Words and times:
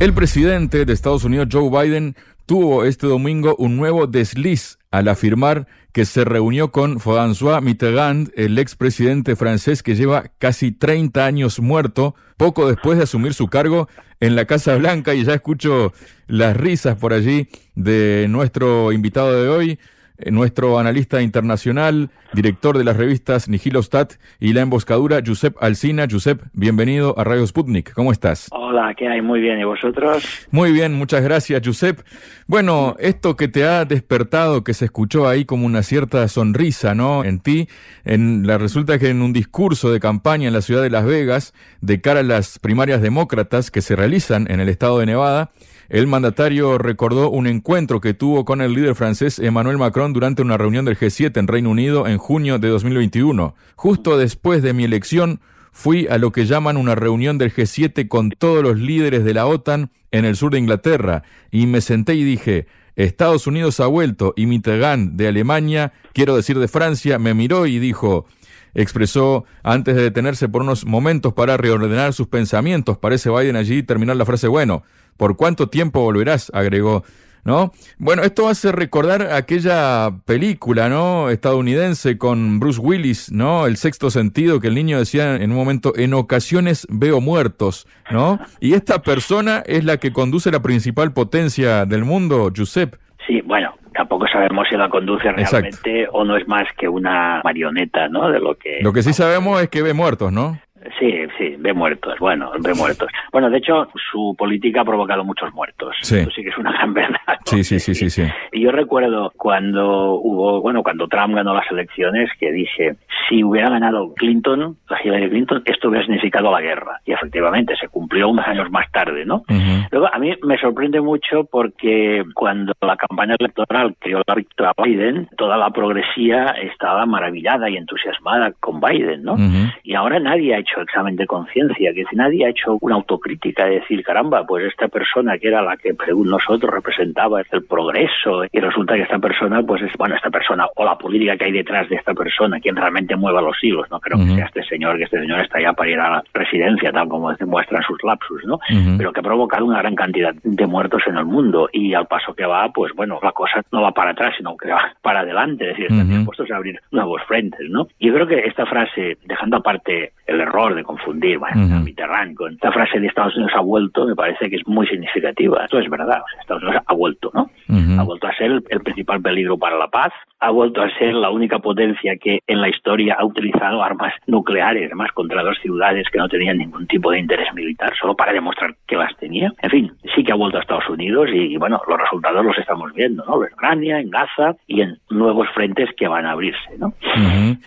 El 0.00 0.14
presidente 0.14 0.84
de 0.84 0.92
Estados 0.92 1.24
Unidos, 1.24 1.48
Joe 1.50 1.70
Biden, 1.70 2.14
tuvo 2.46 2.84
este 2.84 3.08
domingo 3.08 3.56
un 3.58 3.76
nuevo 3.76 4.06
desliz 4.06 4.78
al 4.92 5.08
afirmar 5.08 5.66
que 5.90 6.04
se 6.04 6.24
reunió 6.24 6.70
con 6.70 7.00
François 7.00 7.60
Mitterrand, 7.60 8.30
el 8.36 8.60
expresidente 8.60 9.34
francés 9.34 9.82
que 9.82 9.96
lleva 9.96 10.30
casi 10.38 10.70
30 10.70 11.26
años 11.26 11.58
muerto, 11.58 12.14
poco 12.36 12.68
después 12.68 12.96
de 12.96 13.04
asumir 13.04 13.34
su 13.34 13.48
cargo 13.48 13.88
en 14.20 14.36
la 14.36 14.44
Casa 14.44 14.76
Blanca, 14.76 15.14
y 15.14 15.24
ya 15.24 15.34
escucho 15.34 15.92
las 16.28 16.56
risas 16.56 16.96
por 16.96 17.12
allí 17.12 17.48
de 17.74 18.26
nuestro 18.28 18.92
invitado 18.92 19.42
de 19.42 19.48
hoy, 19.48 19.78
nuestro 20.26 20.78
analista 20.78 21.22
internacional, 21.22 22.10
director 22.32 22.76
de 22.76 22.84
las 22.84 22.96
revistas 22.96 23.48
Nihilostat 23.48 24.14
y 24.40 24.52
La 24.52 24.62
Emboscadura, 24.62 25.20
Josep 25.24 25.56
Alcina. 25.62 26.06
Josep, 26.10 26.42
bienvenido 26.52 27.18
a 27.18 27.24
Radio 27.24 27.46
Sputnik. 27.46 27.92
¿Cómo 27.92 28.12
estás? 28.12 28.48
Hola, 28.50 28.94
¿qué 28.96 29.08
hay? 29.08 29.22
Muy 29.22 29.40
bien. 29.40 29.60
¿Y 29.60 29.64
vosotros? 29.64 30.24
Muy 30.50 30.72
bien, 30.72 30.94
muchas 30.94 31.22
gracias, 31.22 31.62
Josep. 31.64 32.00
Bueno, 32.46 32.96
esto 32.98 33.36
que 33.36 33.48
te 33.48 33.64
ha 33.64 33.84
despertado, 33.84 34.64
que 34.64 34.74
se 34.74 34.86
escuchó 34.86 35.28
ahí 35.28 35.44
como 35.44 35.66
una 35.66 35.82
cierta 35.82 36.26
sonrisa, 36.28 36.94
¿no? 36.94 37.24
En 37.24 37.40
ti, 37.40 37.68
en 38.04 38.46
la 38.46 38.58
resulta 38.58 38.98
que 38.98 39.10
en 39.10 39.22
un 39.22 39.32
discurso 39.32 39.92
de 39.92 40.00
campaña 40.00 40.48
en 40.48 40.54
la 40.54 40.62
ciudad 40.62 40.82
de 40.82 40.90
Las 40.90 41.04
Vegas, 41.04 41.54
de 41.80 42.00
cara 42.00 42.20
a 42.20 42.24
las 42.24 42.58
primarias 42.58 43.00
demócratas 43.00 43.70
que 43.70 43.82
se 43.82 43.96
realizan 43.96 44.50
en 44.50 44.60
el 44.60 44.68
estado 44.68 44.98
de 44.98 45.06
Nevada, 45.06 45.50
el 45.88 46.06
mandatario 46.06 46.76
recordó 46.76 47.30
un 47.30 47.46
encuentro 47.46 48.02
que 48.02 48.12
tuvo 48.12 48.44
con 48.44 48.60
el 48.60 48.74
líder 48.74 48.94
francés 48.94 49.38
Emmanuel 49.38 49.78
Macron 49.78 50.07
durante 50.12 50.42
una 50.42 50.56
reunión 50.56 50.84
del 50.84 50.98
G7 50.98 51.36
en 51.38 51.46
Reino 51.46 51.70
Unido 51.70 52.06
en 52.06 52.18
junio 52.18 52.58
de 52.58 52.68
2021. 52.68 53.54
Justo 53.76 54.18
después 54.18 54.62
de 54.62 54.72
mi 54.72 54.84
elección, 54.84 55.40
fui 55.72 56.08
a 56.08 56.18
lo 56.18 56.32
que 56.32 56.46
llaman 56.46 56.76
una 56.76 56.94
reunión 56.94 57.38
del 57.38 57.54
G7 57.54 58.08
con 58.08 58.30
todos 58.30 58.62
los 58.62 58.78
líderes 58.78 59.24
de 59.24 59.34
la 59.34 59.46
OTAN 59.46 59.90
en 60.10 60.24
el 60.24 60.36
sur 60.36 60.52
de 60.52 60.58
Inglaterra 60.58 61.22
y 61.50 61.66
me 61.66 61.80
senté 61.80 62.14
y 62.14 62.24
dije, 62.24 62.66
Estados 62.96 63.46
Unidos 63.46 63.78
ha 63.78 63.86
vuelto 63.86 64.34
y 64.36 64.46
Mitterrand 64.46 65.12
de 65.16 65.28
Alemania, 65.28 65.92
quiero 66.14 66.34
decir 66.34 66.58
de 66.58 66.66
Francia, 66.66 67.20
me 67.20 67.32
miró 67.32 67.66
y 67.66 67.78
dijo, 67.78 68.26
expresó 68.74 69.44
antes 69.62 69.94
de 69.94 70.02
detenerse 70.02 70.48
por 70.48 70.62
unos 70.62 70.84
momentos 70.84 71.32
para 71.32 71.56
reordenar 71.56 72.12
sus 72.12 72.26
pensamientos. 72.26 72.98
Parece 72.98 73.30
Biden 73.30 73.54
allí 73.54 73.84
terminar 73.84 74.16
la 74.16 74.24
frase, 74.24 74.48
bueno, 74.48 74.82
¿por 75.16 75.36
cuánto 75.36 75.68
tiempo 75.68 76.00
volverás? 76.00 76.50
agregó. 76.52 77.04
¿No? 77.48 77.72
Bueno, 77.96 78.24
esto 78.24 78.46
hace 78.46 78.72
recordar 78.72 79.22
aquella 79.32 80.10
película, 80.26 80.90
¿no? 80.90 81.30
estadounidense 81.30 82.18
con 82.18 82.60
Bruce 82.60 82.78
Willis, 82.78 83.32
¿no? 83.32 83.64
El 83.64 83.78
sexto 83.78 84.10
sentido 84.10 84.60
que 84.60 84.68
el 84.68 84.74
niño 84.74 84.98
decía 84.98 85.36
en 85.36 85.50
un 85.50 85.56
momento, 85.56 85.94
en 85.96 86.12
ocasiones 86.12 86.86
veo 86.90 87.22
muertos, 87.22 87.86
¿no? 88.10 88.38
Y 88.60 88.74
esta 88.74 89.00
persona 89.00 89.62
es 89.64 89.82
la 89.86 89.96
que 89.96 90.12
conduce 90.12 90.50
la 90.50 90.60
principal 90.60 91.14
potencia 91.14 91.86
del 91.86 92.04
mundo, 92.04 92.52
Giuseppe. 92.52 92.98
Sí, 93.26 93.40
bueno, 93.40 93.74
tampoco 93.94 94.26
sabemos 94.28 94.66
si 94.68 94.76
la 94.76 94.90
conduce 94.90 95.32
realmente 95.32 96.06
o 96.12 96.24
no 96.24 96.36
es 96.36 96.46
más 96.46 96.64
que 96.76 96.86
una 96.86 97.40
marioneta, 97.42 98.08
¿no? 98.08 98.30
De 98.30 98.40
lo 98.40 98.56
que 98.56 98.80
Lo 98.82 98.92
que 98.92 99.02
sí 99.02 99.14
sabemos 99.14 99.62
es 99.62 99.70
que 99.70 99.80
ve 99.80 99.94
muertos, 99.94 100.32
¿no? 100.32 100.58
Sí, 100.98 101.12
sí, 101.36 101.56
ve 101.58 101.72
muertos, 101.72 102.18
bueno, 102.18 102.50
ve 102.60 102.74
muertos. 102.74 103.08
Bueno, 103.32 103.50
de 103.50 103.58
hecho, 103.58 103.88
su 104.10 104.34
política 104.36 104.82
ha 104.82 104.84
provocado 104.84 105.24
muchos 105.24 105.52
muertos. 105.52 105.96
Sí. 106.02 106.18
Eso 106.18 106.30
sí 106.30 106.42
que 106.42 106.50
es 106.50 106.58
una 106.58 106.72
gran 106.72 106.94
verdad. 106.94 107.18
Sí, 107.44 107.64
sí, 107.64 107.78
sí, 107.78 107.94
sí, 107.94 108.10
sí. 108.10 108.24
Y 108.52 108.62
yo 108.62 108.70
recuerdo 108.70 109.32
cuando 109.36 110.14
hubo, 110.14 110.60
bueno, 110.60 110.82
cuando 110.82 111.08
Trump 111.08 111.34
ganó 111.34 111.54
las 111.54 111.70
elecciones, 111.70 112.30
que 112.38 112.52
dije, 112.52 112.96
si 113.28 113.42
hubiera 113.42 113.70
ganado 113.70 114.14
Clinton, 114.14 114.76
la 114.88 114.98
Hillary 115.02 115.30
Clinton, 115.30 115.62
esto 115.64 115.88
hubiera 115.88 116.04
significado 116.04 116.50
la 116.50 116.60
guerra. 116.60 117.00
Y 117.04 117.12
efectivamente, 117.12 117.74
se 117.76 117.88
cumplió 117.88 118.28
unos 118.28 118.46
años 118.46 118.70
más 118.70 118.90
tarde, 118.92 119.24
¿no? 119.24 119.44
Luego, 119.90 120.08
a 120.12 120.18
mí 120.18 120.34
me 120.42 120.58
sorprende 120.58 121.00
mucho 121.00 121.44
porque 121.50 122.24
cuando 122.34 122.72
la 122.80 122.96
campaña 122.96 123.36
electoral 123.38 123.94
creó 123.98 124.22
la 124.26 124.34
victoria 124.34 124.72
a 124.76 124.82
Biden, 124.82 125.28
toda 125.36 125.56
la 125.56 125.70
progresía 125.70 126.50
estaba 126.62 127.06
maravillada 127.06 127.68
y 127.70 127.76
entusiasmada 127.76 128.52
con 128.60 128.80
Biden, 128.80 129.22
¿no? 129.22 129.36
Y 129.82 129.94
ahora 129.94 130.18
nadie 130.18 130.54
ha 130.54 130.58
hecho 130.58 130.80
examen 130.80 131.16
de 131.16 131.26
conciencia, 131.26 131.92
que 131.92 132.04
si 132.10 132.16
nadie 132.16 132.46
ha 132.46 132.50
hecho 132.50 132.78
una 132.80 132.96
autocrítica 132.96 133.66
de 133.66 133.80
decir, 133.80 134.02
caramba, 134.02 134.44
pues 134.46 134.64
esta 134.64 134.88
persona 134.88 135.38
que 135.38 135.48
era 135.48 135.62
la 135.62 135.76
que 135.76 135.94
según 136.04 136.28
nosotros 136.28 136.72
representaba 136.72 137.40
el 137.50 137.64
progreso 137.64 138.44
y 138.50 138.60
resulta 138.60 138.94
que 138.94 139.02
esta 139.02 139.18
persona, 139.18 139.62
pues 139.62 139.82
es, 139.82 139.92
bueno, 139.96 140.16
esta 140.16 140.30
persona 140.30 140.66
o 140.76 140.84
la 140.84 140.96
política 140.96 141.36
que 141.36 141.46
hay 141.46 141.52
detrás 141.52 141.88
de 141.88 141.96
esta 141.96 142.14
persona, 142.14 142.60
quien 142.60 142.76
realmente 142.76 143.16
mueva 143.16 143.40
los 143.40 143.56
hilos, 143.62 143.90
no 143.90 144.00
creo 144.00 144.18
que 144.18 144.34
sea 144.34 144.46
este 144.46 144.62
señor, 144.64 144.96
que 144.98 145.04
este 145.04 145.20
señor 145.20 145.40
está 145.40 145.60
ya 145.60 145.72
para 145.72 145.90
ir 145.90 146.00
a 146.00 146.10
la 146.10 146.24
presidencia, 146.32 146.92
tal 146.92 147.08
como 147.08 147.32
demuestran 147.34 147.82
sus 147.82 148.02
lapsus, 148.02 148.44
¿no? 148.44 148.58
Pero 148.96 149.12
que 149.12 149.20
ha 149.20 149.22
provocado 149.22 149.64
una 149.64 149.77
gran 149.78 149.94
cantidad 149.94 150.34
de 150.42 150.66
muertos 150.66 151.02
en 151.06 151.16
el 151.16 151.24
mundo 151.24 151.68
y 151.72 151.94
al 151.94 152.06
paso 152.06 152.34
que 152.34 152.46
va, 152.46 152.68
pues 152.72 152.92
bueno, 152.94 153.18
la 153.22 153.32
cosa 153.32 153.62
no 153.72 153.82
va 153.82 153.92
para 153.92 154.12
atrás, 154.12 154.34
sino 154.36 154.56
que 154.56 154.70
va 154.70 154.92
para 155.02 155.20
adelante, 155.20 155.70
es 155.70 155.76
decir, 155.76 155.86
están 155.90 156.08
dispuestos 156.08 156.50
a 156.50 156.56
abrir 156.56 156.80
nuevos 156.90 157.22
frentes, 157.26 157.68
¿no? 157.70 157.88
Yo 158.00 158.12
creo 158.12 158.26
que 158.26 158.40
esta 158.46 158.66
frase, 158.66 159.18
dejando 159.24 159.58
aparte 159.58 160.12
el 160.26 160.40
error 160.40 160.74
de 160.74 160.84
confundir, 160.84 161.38
bueno, 161.38 161.80
Mitterrand 161.80 162.34
con 162.36 162.52
esta 162.52 162.70
frase 162.72 163.00
de 163.00 163.06
Estados 163.06 163.34
Unidos 163.36 163.52
ha 163.56 163.60
vuelto, 163.60 164.06
me 164.06 164.14
parece 164.14 164.50
que 164.50 164.56
es 164.56 164.66
muy 164.66 164.86
significativa. 164.86 165.64
Esto 165.64 165.78
es 165.78 165.88
verdad, 165.88 166.22
o 166.22 166.28
sea, 166.28 166.40
Estados 166.40 166.62
Unidos 166.62 166.82
ha 166.86 166.94
vuelto, 166.94 167.30
¿no? 167.34 167.50
Ha 167.98 168.02
vuelto 168.02 168.26
a 168.26 168.34
ser 168.34 168.50
el, 168.50 168.64
el, 168.68 168.80
principal 168.80 169.20
peligro 169.20 169.58
para 169.58 169.76
la 169.76 169.88
paz, 169.88 170.12
ha 170.40 170.50
vuelto 170.50 170.82
a 170.82 170.90
ser 170.98 171.14
la 171.14 171.30
única 171.30 171.58
potencia 171.58 172.16
que 172.16 172.40
en 172.46 172.60
la 172.60 172.68
historia 172.68 173.16
ha 173.18 173.24
utilizado 173.24 173.82
armas 173.82 174.14
nucleares, 174.26 174.86
además 174.86 175.12
contra 175.12 175.42
dos 175.42 175.58
ciudades 175.60 176.06
que 176.10 176.18
no 176.18 176.28
tenían 176.28 176.58
ningún 176.58 176.86
tipo 176.86 177.10
de 177.10 177.18
interés 177.18 177.52
militar, 177.54 177.92
solo 177.98 178.14
para 178.14 178.32
demostrar 178.32 178.74
que 178.86 178.96
las 178.96 179.16
tenía. 179.16 179.52
En 179.68 179.70
fin, 179.70 179.92
sí 180.14 180.24
que 180.24 180.32
ha 180.32 180.34
vuelto 180.34 180.56
a 180.56 180.62
Estados 180.62 180.88
Unidos 180.88 181.28
y, 181.30 181.58
bueno, 181.58 181.78
los 181.86 182.00
resultados 182.00 182.42
los 182.42 182.56
estamos 182.56 182.90
viendo, 182.94 183.22
¿no? 183.26 183.44
En 183.44 183.52
Ucrania, 183.52 184.00
en 184.00 184.08
Gaza 184.08 184.56
y 184.66 184.80
en 184.80 184.98
nuevos 185.10 185.46
frentes 185.54 185.90
que 185.94 186.08
van 186.08 186.24
a 186.24 186.30
abrirse, 186.30 186.78
¿no? 186.78 186.94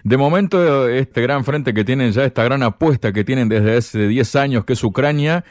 De 0.03 0.17
momento, 0.17 0.87
este 0.87 1.21
gran 1.21 1.43
frente 1.43 1.75
que 1.75 1.83
tienen 1.83 2.11
ya, 2.11 2.23
esta 2.23 2.43
gran 2.43 2.63
apuesta 2.63 3.13
que 3.13 3.23
tienen 3.23 3.49
desde 3.49 3.77
hace 3.77 4.07
10 4.07 4.35
años, 4.35 4.65
que 4.65 4.73
es 4.73 4.83
Ucrania, 4.83 5.43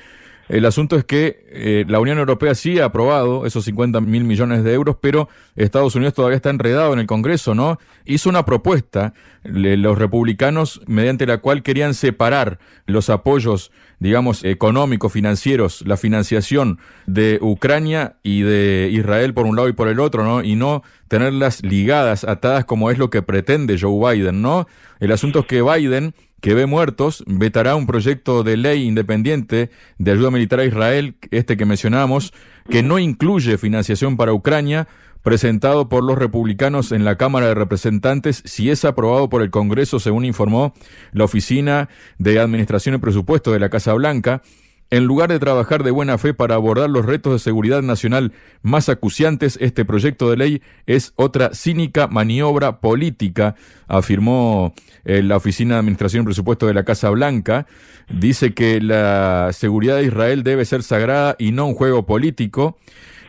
el 0.51 0.67
asunto 0.67 0.97
es 0.97 1.05
que 1.05 1.47
eh, 1.49 1.85
la 1.87 2.01
Unión 2.01 2.19
Europea 2.19 2.57
sí 2.57 2.81
ha 2.81 2.87
aprobado 2.87 3.47
esos 3.47 3.65
50 3.67 4.01
mil 4.01 4.25
millones 4.25 4.65
de 4.65 4.75
euros, 4.75 4.97
pero 5.01 5.29
Estados 5.55 5.95
Unidos 5.95 6.15
todavía 6.15 6.37
está 6.37 6.51
enredado 6.51 6.93
en 6.93 6.99
el 6.99 7.07
Congreso, 7.07 7.55
¿no? 7.55 7.79
Hizo 8.05 8.29
una 8.29 8.45
propuesta, 8.45 9.15
los 9.45 9.97
republicanos, 9.97 10.81
mediante 10.87 11.25
la 11.25 11.39
cual 11.39 11.63
querían 11.63 11.95
separar 11.95 12.59
los 12.87 13.11
apoyos, 13.11 13.71
digamos, 14.01 14.43
económicos, 14.43 15.13
financieros, 15.13 15.85
la 15.87 15.97
financiación 15.97 16.81
de 17.07 17.39
Ucrania 17.41 18.17
y 18.25 18.43
de 18.43 18.91
Israel 18.93 19.35
por 19.35 19.47
un 19.47 19.55
lado 19.55 19.69
y 19.69 19.73
por 19.73 19.87
el 19.87 20.01
otro, 20.01 20.25
¿no? 20.25 20.43
Y 20.43 20.57
no 20.57 20.83
tenerlas 21.07 21.63
ligadas, 21.63 22.25
atadas 22.25 22.65
como 22.65 22.91
es 22.91 22.99
lo 22.99 23.09
que 23.09 23.23
pretende 23.23 23.79
Joe 23.81 24.17
Biden, 24.17 24.43
¿no? 24.43 24.67
El 24.99 25.13
asunto 25.13 25.41
es 25.41 25.47
que 25.47 25.63
Biden 25.63 26.13
que 26.41 26.55
ve 26.55 26.67
muertos, 26.67 27.25
vetará 27.27 27.77
un 27.77 27.87
proyecto 27.87 28.43
de 28.43 28.57
ley 28.57 28.87
independiente 28.87 29.71
de 29.99 30.11
ayuda 30.11 30.31
militar 30.31 30.61
a 30.61 30.65
Israel, 30.65 31.17
este 31.31 31.57
que 31.57 31.67
mencionamos, 31.67 32.33
que 32.69 32.83
no 32.83 32.99
incluye 32.99 33.59
financiación 33.59 34.17
para 34.17 34.33
Ucrania, 34.33 34.89
presentado 35.23 35.89
por 35.89 36.03
los 36.03 36.19
republicanos 36.19 36.93
en 36.93 37.05
la 37.05 37.17
Cámara 37.17 37.49
de 37.49 37.55
Representantes, 37.55 38.43
si 38.47 38.71
es 38.71 38.85
aprobado 38.85 39.29
por 39.29 39.43
el 39.43 39.51
Congreso, 39.51 40.01
según 40.01 40.25
informó 40.25 40.75
la 41.13 41.25
Oficina 41.25 41.89
de 42.19 42.41
Administración 42.41 42.95
y 42.95 42.99
Presupuesto 42.99 43.53
de 43.53 43.61
la 43.61 43.69
Casa 43.69 43.93
Blanca, 43.93 44.43
en 44.91 45.05
lugar 45.05 45.31
de 45.31 45.39
trabajar 45.39 45.85
de 45.85 45.93
buena 45.93 46.19
fe 46.19 46.35
para 46.35 46.57
abordar 46.57 46.91
los 46.91 47.07
retos 47.07 47.33
de 47.33 47.39
seguridad 47.39 47.81
nacional 47.83 48.33
más 48.63 48.89
acuciantes, 48.89 49.57
este 49.61 49.85
proyecto 49.85 50.29
de 50.31 50.37
ley 50.37 50.63
es 50.87 51.13
otra 51.17 51.55
cínica 51.55 52.09
maniobra 52.09 52.81
política, 52.81 53.55
afirmó 53.87 54.75
eh, 55.05 55.23
la 55.23 55.37
Oficina 55.37 55.75
de 55.75 55.81
Administración 55.81 56.23
y 56.23 56.27
Presupuesto 56.27 56.67
de 56.67 56.75
la 56.75 56.85
Casa 56.85 57.09
Blanca. 57.11 57.67
Dice 58.09 58.53
que 58.53 58.81
la 58.81 59.51
seguridad 59.53 59.97
de 59.97 60.05
Israel 60.05 60.43
debe 60.43 60.65
ser 60.65 60.83
sagrada 60.83 61.37
y 61.39 61.53
no 61.53 61.67
un 61.67 61.75
juego 61.75 62.05
político. 62.05 62.77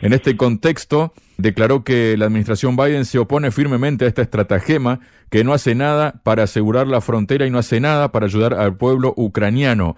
En 0.01 0.13
este 0.13 0.35
contexto, 0.35 1.13
declaró 1.37 1.83
que 1.83 2.17
la 2.17 2.25
administración 2.25 2.75
Biden 2.75 3.05
se 3.05 3.19
opone 3.19 3.51
firmemente 3.51 4.05
a 4.05 4.07
esta 4.07 4.23
estratagema, 4.23 4.99
que 5.29 5.43
no 5.43 5.53
hace 5.53 5.75
nada 5.75 6.21
para 6.23 6.43
asegurar 6.43 6.87
la 6.87 7.01
frontera 7.01 7.45
y 7.45 7.51
no 7.51 7.59
hace 7.59 7.79
nada 7.79 8.11
para 8.11 8.25
ayudar 8.25 8.55
al 8.55 8.75
pueblo 8.75 9.13
ucraniano. 9.15 9.95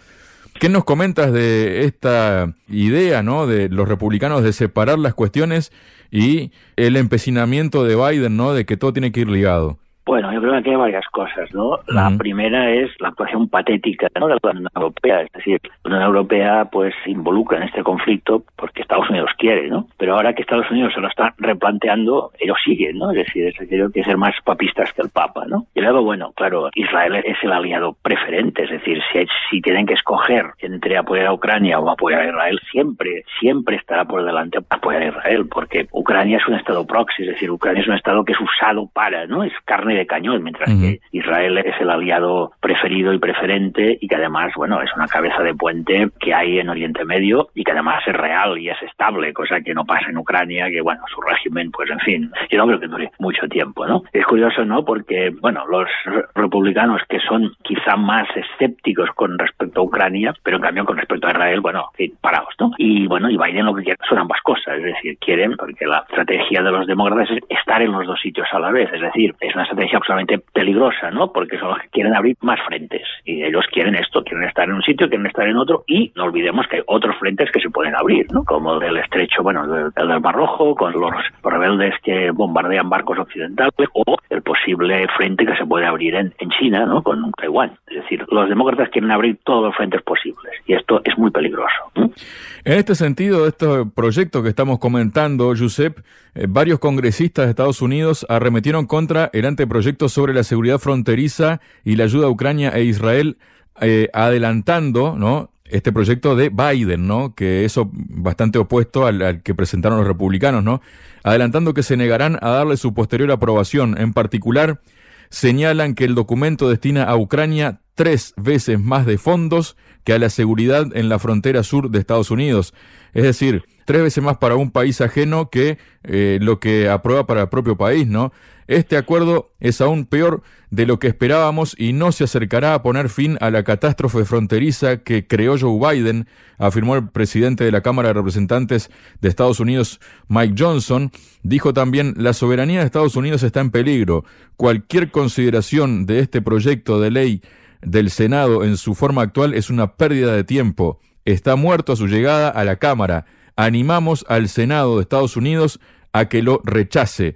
¿Qué 0.63 0.69
nos 0.69 0.85
comentas 0.85 1.33
de 1.33 1.83
esta 1.83 2.55
idea, 2.69 3.21
¿no? 3.21 3.47
De 3.47 3.67
los 3.67 3.85
republicanos 3.85 4.43
de 4.43 4.53
separar 4.53 4.97
las 4.97 5.13
cuestiones 5.13 5.73
y 6.09 6.53
el 6.77 6.95
empecinamiento 6.95 7.83
de 7.83 7.97
Biden, 7.97 8.37
¿no? 8.37 8.53
De 8.53 8.65
que 8.65 8.77
todo 8.77 8.93
tiene 8.93 9.11
que 9.11 9.19
ir 9.19 9.27
ligado. 9.27 9.77
Bueno, 10.05 10.33
yo 10.33 10.41
creo 10.41 10.61
que 10.61 10.71
hay 10.71 10.75
varias 10.75 11.05
cosas, 11.07 11.53
¿no? 11.53 11.79
La 11.87 12.11
primera 12.17 12.71
es 12.71 12.91
la 12.99 13.09
actuación 13.09 13.47
patética 13.47 14.07
¿no? 14.19 14.27
de 14.27 14.35
la 14.41 14.49
Unión 14.51 14.67
Europea, 14.75 15.21
es 15.21 15.31
decir, 15.31 15.61
la 15.83 15.91
Unión 15.91 16.03
Europea 16.03 16.65
pues 16.71 16.93
se 17.03 17.11
involucra 17.11 17.57
en 17.57 17.63
este 17.63 17.83
conflicto 17.83 18.43
porque 18.57 18.81
Estados 18.81 19.09
Unidos 19.09 19.31
quiere, 19.37 19.69
¿no? 19.69 19.87
Pero 19.97 20.15
ahora 20.15 20.33
que 20.33 20.41
Estados 20.41 20.69
Unidos 20.69 20.93
se 20.93 20.99
lo 20.99 21.07
está 21.07 21.33
replanteando, 21.37 22.31
ellos 22.39 22.57
siguen, 22.65 22.97
¿no? 22.97 23.11
Es 23.11 23.25
decir, 23.25 23.47
es 23.47 23.91
que 23.93 24.03
ser 24.03 24.17
más 24.17 24.35
papistas 24.43 24.91
que 24.93 25.03
el 25.03 25.09
Papa, 25.09 25.45
¿no? 25.47 25.67
Y 25.73 25.81
luego, 25.81 26.03
bueno, 26.03 26.33
claro, 26.35 26.69
Israel 26.75 27.15
es 27.23 27.37
el 27.41 27.51
aliado 27.51 27.95
preferente, 28.01 28.63
es 28.63 28.71
decir, 28.71 28.99
si, 29.11 29.25
si 29.49 29.61
tienen 29.61 29.85
que 29.85 29.93
escoger 29.93 30.51
entre 30.59 30.97
apoyar 30.97 31.27
a 31.27 31.33
Ucrania 31.33 31.79
o 31.79 31.89
apoyar 31.89 32.21
a 32.21 32.29
Israel, 32.29 32.59
siempre, 32.71 33.23
siempre 33.39 33.77
estará 33.77 34.05
por 34.05 34.25
delante 34.25 34.59
apoyar 34.69 35.03
a 35.03 35.07
Israel, 35.07 35.47
porque 35.49 35.87
Ucrania 35.91 36.37
es 36.37 36.47
un 36.47 36.55
estado 36.55 36.85
proxy, 36.85 37.23
es 37.23 37.29
decir, 37.29 37.49
Ucrania 37.49 37.81
es 37.81 37.87
un 37.87 37.95
estado 37.95 38.25
que 38.25 38.33
es 38.33 38.39
usado 38.41 38.89
para, 38.93 39.25
¿no? 39.27 39.43
Es 39.43 39.53
carne 39.65 39.92
de 39.93 40.07
cañón, 40.07 40.43
mientras 40.43 40.69
que 40.69 40.99
Israel 41.11 41.57
es 41.59 41.79
el 41.79 41.89
aliado 41.89 42.51
preferido 42.59 43.13
y 43.13 43.19
preferente 43.19 43.97
y 43.99 44.07
que 44.07 44.15
además, 44.15 44.53
bueno, 44.55 44.81
es 44.81 44.89
una 44.95 45.07
cabeza 45.07 45.41
de 45.43 45.53
puente 45.53 46.09
que 46.19 46.33
hay 46.33 46.59
en 46.59 46.69
Oriente 46.69 47.05
Medio 47.05 47.49
y 47.53 47.63
que 47.63 47.71
además 47.71 48.03
es 48.05 48.13
real 48.13 48.57
y 48.57 48.69
es 48.69 48.81
estable, 48.81 49.33
cosa 49.33 49.61
que 49.61 49.73
no 49.73 49.85
pasa 49.85 50.09
en 50.09 50.17
Ucrania, 50.17 50.69
que 50.69 50.81
bueno, 50.81 51.01
su 51.13 51.21
régimen, 51.21 51.71
pues 51.71 51.89
en 51.89 51.99
fin, 51.99 52.31
yo 52.49 52.57
no 52.57 52.67
creo 52.67 52.79
que 52.79 52.87
dure 52.87 53.11
mucho 53.19 53.47
tiempo, 53.47 53.85
¿no? 53.85 54.03
Es 54.11 54.25
curioso, 54.25 54.65
¿no? 54.65 54.83
Porque, 54.85 55.31
bueno, 55.41 55.65
los 55.67 55.87
republicanos 56.35 57.01
que 57.09 57.19
son 57.19 57.53
quizá 57.63 57.95
más 57.95 58.27
escépticos 58.35 59.09
con 59.15 59.37
respecto 59.37 59.81
a 59.81 59.83
Ucrania, 59.83 60.33
pero 60.43 60.57
en 60.57 60.63
cambio 60.63 60.85
con 60.85 60.97
respecto 60.97 61.27
a 61.27 61.31
Israel, 61.31 61.61
bueno, 61.61 61.89
parados, 62.21 62.53
¿no? 62.59 62.71
Y 62.77 63.07
bueno, 63.07 63.29
y 63.29 63.37
Biden 63.37 63.65
lo 63.65 63.75
que 63.75 63.83
quiere 63.83 63.99
son 64.07 64.19
ambas 64.19 64.41
cosas, 64.41 64.77
es 64.77 64.83
decir, 64.83 65.17
quieren, 65.19 65.55
porque 65.57 65.85
la 65.85 66.03
estrategia 66.07 66.61
de 66.61 66.71
los 66.71 66.87
demócratas 66.87 67.29
es 67.31 67.43
estar 67.49 67.81
en 67.81 67.91
los 67.91 68.05
dos 68.05 68.19
sitios 68.21 68.47
a 68.51 68.59
la 68.59 68.71
vez, 68.71 68.91
es 68.93 69.01
decir, 69.01 69.35
es 69.39 69.53
una 69.53 69.63
estrategia 69.63 69.82
absolutamente 69.93 70.39
peligrosa, 70.53 71.11
¿no? 71.11 71.31
Porque 71.31 71.57
son 71.57 71.69
los 71.69 71.79
que 71.79 71.89
quieren 71.89 72.15
abrir 72.15 72.37
más 72.41 72.59
frentes 72.65 73.01
y 73.25 73.43
ellos 73.43 73.65
quieren 73.71 73.95
esto, 73.95 74.23
quieren 74.23 74.47
estar 74.47 74.67
en 74.67 74.75
un 74.75 74.83
sitio, 74.83 75.09
quieren 75.09 75.27
estar 75.27 75.47
en 75.47 75.57
otro 75.57 75.83
y 75.87 76.11
no 76.15 76.25
olvidemos 76.25 76.67
que 76.67 76.77
hay 76.77 76.83
otros 76.87 77.15
frentes 77.17 77.51
que 77.51 77.59
se 77.59 77.69
pueden 77.69 77.95
abrir, 77.95 78.31
¿no? 78.31 78.43
Como 78.43 78.81
el 78.81 78.97
estrecho, 78.97 79.43
bueno, 79.43 79.63
el 79.63 79.91
del 79.93 80.21
Mar 80.21 80.35
Rojo, 80.35 80.75
con 80.75 80.93
los 80.93 81.13
rebeldes 81.43 81.95
que 82.03 82.31
bombardean 82.31 82.89
barcos 82.89 83.17
occidentales 83.17 83.73
o 83.93 84.17
el 84.29 84.41
posible 84.41 85.07
frente 85.17 85.45
que 85.45 85.55
se 85.55 85.65
puede 85.65 85.85
abrir 85.85 86.15
en, 86.15 86.33
en 86.39 86.49
China, 86.51 86.85
¿no? 86.85 87.01
Con 87.01 87.31
Taiwán. 87.31 87.77
Es 87.87 88.03
decir, 88.03 88.25
los 88.29 88.49
demócratas 88.49 88.89
quieren 88.89 89.11
abrir 89.11 89.39
todos 89.43 89.65
los 89.65 89.75
frentes 89.75 90.01
posibles 90.01 90.53
y 90.65 90.73
esto 90.73 91.01
es 91.03 91.17
muy 91.17 91.31
peligroso. 91.31 91.91
En 91.95 92.73
este 92.73 92.95
sentido, 92.95 93.47
este 93.47 93.65
proyecto 93.95 94.43
que 94.43 94.49
estamos 94.49 94.79
comentando, 94.79 95.53
Josep, 95.57 95.99
eh, 96.35 96.47
varios 96.49 96.79
congresistas 96.79 97.45
de 97.45 97.51
Estados 97.51 97.81
Unidos 97.81 98.25
arremetieron 98.29 98.85
contra 98.85 99.29
el 99.33 99.45
anteproyecto 99.45 100.09
sobre 100.09 100.33
la 100.33 100.43
seguridad 100.43 100.79
fronteriza 100.79 101.61
y 101.83 101.95
la 101.95 102.05
ayuda 102.05 102.27
a 102.27 102.29
Ucrania 102.29 102.69
e 102.69 102.83
Israel, 102.83 103.37
eh, 103.81 104.09
adelantando, 104.13 105.15
¿no? 105.17 105.51
Este 105.65 105.91
proyecto 105.91 106.35
de 106.35 106.49
Biden, 106.49 107.07
¿no? 107.07 107.33
Que 107.35 107.65
eso 107.65 107.89
bastante 107.93 108.59
opuesto 108.59 109.05
al, 109.05 109.21
al, 109.21 109.41
que 109.41 109.55
presentaron 109.55 109.97
los 109.97 110.07
republicanos, 110.07 110.63
¿no? 110.63 110.81
Adelantando 111.23 111.73
que 111.73 111.83
se 111.83 111.97
negarán 111.97 112.37
a 112.41 112.49
darle 112.49 112.77
su 112.77 112.93
posterior 112.93 113.31
aprobación. 113.31 113.99
En 113.99 114.13
particular, 114.13 114.81
señalan 115.29 115.95
que 115.95 116.05
el 116.05 116.15
documento 116.15 116.69
destina 116.69 117.03
a 117.05 117.17
Ucrania 117.17 117.79
tres 117.95 118.33
veces 118.37 118.79
más 118.79 119.05
de 119.05 119.17
fondos 119.17 119.77
que 120.03 120.13
a 120.13 120.19
la 120.19 120.29
seguridad 120.29 120.87
en 120.95 121.09
la 121.09 121.19
frontera 121.19 121.63
sur 121.63 121.89
de 121.89 121.99
Estados 121.99 122.31
Unidos. 122.31 122.73
Es 123.13 123.23
decir, 123.23 123.63
tres 123.85 124.01
veces 124.01 124.23
más 124.23 124.37
para 124.37 124.55
un 124.55 124.71
país 124.71 125.01
ajeno 125.01 125.49
que 125.49 125.77
eh, 126.03 126.39
lo 126.41 126.59
que 126.59 126.89
aprueba 126.89 127.25
para 127.25 127.41
el 127.41 127.49
propio 127.49 127.77
país, 127.77 128.07
¿no? 128.07 128.31
Este 128.67 128.95
acuerdo 128.97 129.51
es 129.59 129.81
aún 129.81 130.05
peor 130.05 130.41
de 130.69 130.85
lo 130.85 130.97
que 130.97 131.07
esperábamos 131.07 131.75
y 131.77 131.93
no 131.93 132.11
se 132.11 132.23
acercará 132.23 132.73
a 132.73 132.81
poner 132.81 133.09
fin 133.09 133.37
a 133.41 133.51
la 133.51 133.63
catástrofe 133.63 134.25
fronteriza 134.25 135.03
que 135.03 135.27
creó 135.27 135.57
Joe 135.59 135.77
Biden, 135.77 136.27
afirmó 136.57 136.95
el 136.95 137.09
presidente 137.09 137.63
de 137.63 137.71
la 137.71 137.81
Cámara 137.81 138.09
de 138.09 138.13
Representantes 138.13 138.89
de 139.21 139.29
Estados 139.29 139.59
Unidos, 139.59 139.99
Mike 140.29 140.55
Johnson. 140.57 141.11
Dijo 141.43 141.73
también, 141.73 142.13
la 142.17 142.33
soberanía 142.33 142.79
de 142.79 142.85
Estados 142.85 143.15
Unidos 143.15 143.43
está 143.43 143.59
en 143.59 143.71
peligro. 143.71 144.23
Cualquier 144.55 145.11
consideración 145.11 146.05
de 146.05 146.19
este 146.19 146.41
proyecto 146.41 146.99
de 147.01 147.11
ley 147.11 147.41
del 147.81 148.09
Senado 148.09 148.63
en 148.63 148.77
su 148.77 148.95
forma 148.95 149.23
actual 149.23 149.53
es 149.53 149.69
una 149.69 149.95
pérdida 149.95 150.33
de 150.33 150.43
tiempo. 150.43 150.99
Está 151.25 151.55
muerto 151.55 151.93
a 151.93 151.95
su 151.97 152.07
llegada 152.07 152.49
a 152.49 152.63
la 152.63 152.77
Cámara. 152.77 153.25
Animamos 153.55 154.25
al 154.27 154.49
Senado 154.49 154.95
de 154.95 155.01
Estados 155.01 155.37
Unidos 155.37 155.79
a 156.11 156.29
que 156.29 156.41
lo 156.41 156.61
rechace. 156.63 157.35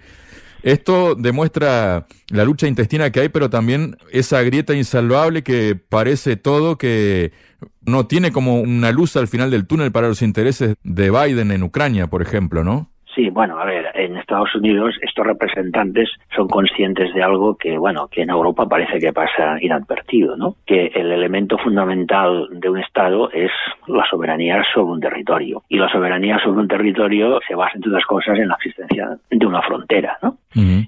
Esto 0.63 1.15
demuestra 1.15 2.07
la 2.29 2.43
lucha 2.43 2.67
intestina 2.67 3.11
que 3.11 3.21
hay, 3.21 3.29
pero 3.29 3.49
también 3.49 3.97
esa 4.11 4.41
grieta 4.41 4.73
insalvable 4.73 5.43
que 5.43 5.75
parece 5.75 6.35
todo 6.35 6.77
que 6.77 7.31
no 7.81 8.07
tiene 8.07 8.31
como 8.31 8.59
una 8.59 8.91
luz 8.91 9.15
al 9.15 9.27
final 9.27 9.51
del 9.51 9.65
túnel 9.65 9.91
para 9.91 10.07
los 10.07 10.21
intereses 10.21 10.75
de 10.83 11.11
Biden 11.11 11.51
en 11.51 11.63
Ucrania, 11.63 12.07
por 12.07 12.21
ejemplo, 12.21 12.63
¿no? 12.63 12.91
Sí, 13.17 13.31
bueno, 13.31 13.57
a 13.59 13.65
ver, 13.65 13.89
en 13.95 14.15
Estados 14.15 14.53
Unidos 14.53 14.93
estos 15.01 15.25
representantes 15.25 16.07
son 16.35 16.47
conscientes 16.47 17.11
de 17.15 17.23
algo 17.23 17.55
que, 17.55 17.75
bueno, 17.75 18.07
que 18.09 18.21
en 18.21 18.29
Europa 18.29 18.69
parece 18.69 18.99
que 18.99 19.11
pasa 19.11 19.57
inadvertido, 19.59 20.37
¿no? 20.37 20.53
Que 20.67 20.91
el 20.93 21.11
elemento 21.11 21.57
fundamental 21.57 22.47
de 22.51 22.69
un 22.69 22.77
Estado 22.77 23.31
es 23.31 23.49
la 23.87 24.05
soberanía 24.07 24.63
sobre 24.71 24.91
un 24.91 24.99
territorio. 24.99 25.63
Y 25.67 25.79
la 25.79 25.91
soberanía 25.91 26.37
sobre 26.43 26.59
un 26.59 26.67
territorio 26.67 27.39
se 27.47 27.55
basa, 27.55 27.71
entre 27.73 27.89
otras 27.89 28.05
cosas, 28.05 28.37
en 28.37 28.49
la 28.49 28.53
existencia 28.53 29.17
de 29.31 29.45
una 29.47 29.63
frontera, 29.63 30.19
¿no? 30.21 30.37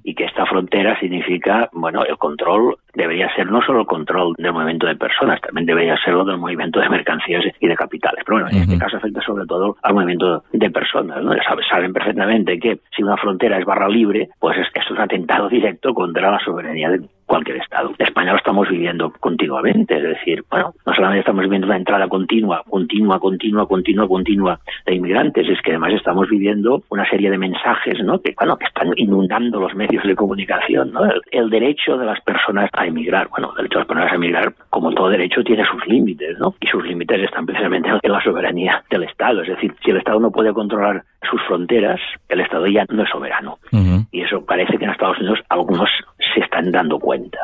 Y 0.04 0.14
que 0.14 0.26
esta 0.26 0.46
frontera 0.46 1.00
significa, 1.00 1.70
bueno, 1.74 2.04
el 2.04 2.18
control 2.18 2.78
debería 3.00 3.34
ser 3.34 3.50
no 3.50 3.62
solo 3.62 3.82
el 3.82 3.88
control 3.88 4.36
del 4.38 4.54
movimiento 4.54 4.88
de 4.88 4.96
personas, 4.96 5.42
también 5.42 5.66
debería 5.66 5.98
serlo 6.04 6.26
del 6.26 6.38
movimiento 6.38 6.80
de 6.80 6.90
mercancías 6.90 7.44
y 7.60 7.68
de 7.68 7.76
capitales. 7.76 8.24
Pero 8.26 8.40
bueno, 8.40 8.50
en 8.52 8.64
este 8.64 8.78
caso 8.78 8.98
afecta 8.98 9.22
sobre 9.22 9.46
todo 9.46 9.78
al 9.82 9.94
movimiento 9.94 10.44
de 10.52 10.70
personas, 10.70 11.24
¿no? 11.24 11.34
Saben 11.70 11.94
perfectamente 11.94 12.60
que 12.60 12.80
si 12.96 13.04
una 13.04 13.18
frontera 13.18 13.58
es 13.58 13.66
barra 13.66 13.88
libre, 13.88 14.30
pues 14.40 14.58
esto 14.58 14.82
es 14.82 14.92
un 14.92 15.00
atentado 15.00 15.48
directo 15.50 15.94
contra 15.94 16.32
la 16.32 16.40
soberanía 16.40 16.90
de 16.90 17.02
cualquier 17.30 17.58
Estado. 17.58 17.92
En 17.98 18.08
España 18.08 18.32
lo 18.32 18.40
estamos 18.40 18.68
viviendo 18.68 19.14
continuamente, 19.20 19.96
es 19.98 20.04
decir, 20.04 20.44
bueno, 20.50 20.74
no 20.86 20.94
solamente 20.94 21.20
estamos 21.20 21.44
viviendo 21.44 21.68
una 21.68 21.78
entrada 21.78 22.08
continua, 22.08 22.64
continua, 22.68 23.20
continua, 23.20 23.68
continua, 23.68 24.08
continua 24.08 24.60
de 24.86 24.96
inmigrantes, 24.96 25.48
es 25.48 25.62
que 25.62 25.72
además 25.72 25.94
estamos 25.94 26.28
viviendo 26.28 26.82
una 26.90 27.08
serie 27.08 27.30
de 27.30 27.38
mensajes, 27.38 28.04
¿no? 28.04 28.20
Que, 28.20 28.34
bueno, 28.38 28.58
que 28.58 28.66
están 28.66 28.92
inundando 28.96 29.60
los 29.60 29.76
medios 29.76 30.04
de 30.04 30.16
comunicación, 30.16 30.92
¿no? 30.92 31.02
El, 31.32 31.50
derecho 31.50 31.98
de 31.98 32.06
las 32.06 32.20
personas 32.22 32.70
a 32.74 32.86
emigrar, 32.86 33.28
bueno, 33.30 33.50
el 33.52 33.58
derecho 33.58 33.80
de 33.80 33.82
las 33.82 33.88
personas 33.88 34.12
a 34.12 34.16
emigrar, 34.16 34.54
como 34.70 34.92
todo 34.94 35.10
derecho, 35.10 35.44
tiene 35.44 35.64
sus 35.66 35.86
límites, 35.88 36.38
¿no? 36.40 36.56
Y 36.60 36.68
sus 36.68 36.84
límites 36.84 37.22
están 37.22 37.46
precisamente 37.46 37.90
en 38.02 38.12
la 38.12 38.24
soberanía 38.24 38.84
del 38.90 39.04
Estado, 39.04 39.42
es 39.44 39.50
decir, 39.50 39.74
si 39.84 39.92
el 39.92 39.98
Estado 39.98 40.20
no 40.20 40.32
puede 40.32 40.54
controlar 40.54 41.04
sus 41.30 41.42
fronteras, 41.44 42.00
el 42.30 42.40
Estado 42.40 42.66
ya 42.68 42.86
no 42.90 43.04
es 43.04 43.10
soberano. 43.10 43.60
Y 44.12 44.22
eso 44.22 44.44
parece 44.46 44.78
que 44.78 44.86
en 44.86 44.92
Estados 44.92 45.20
Unidos 45.20 45.40
algunos 45.50 45.90
se 46.34 46.42
están 46.42 46.72
dando 46.72 47.00
cuenta. 47.00 47.40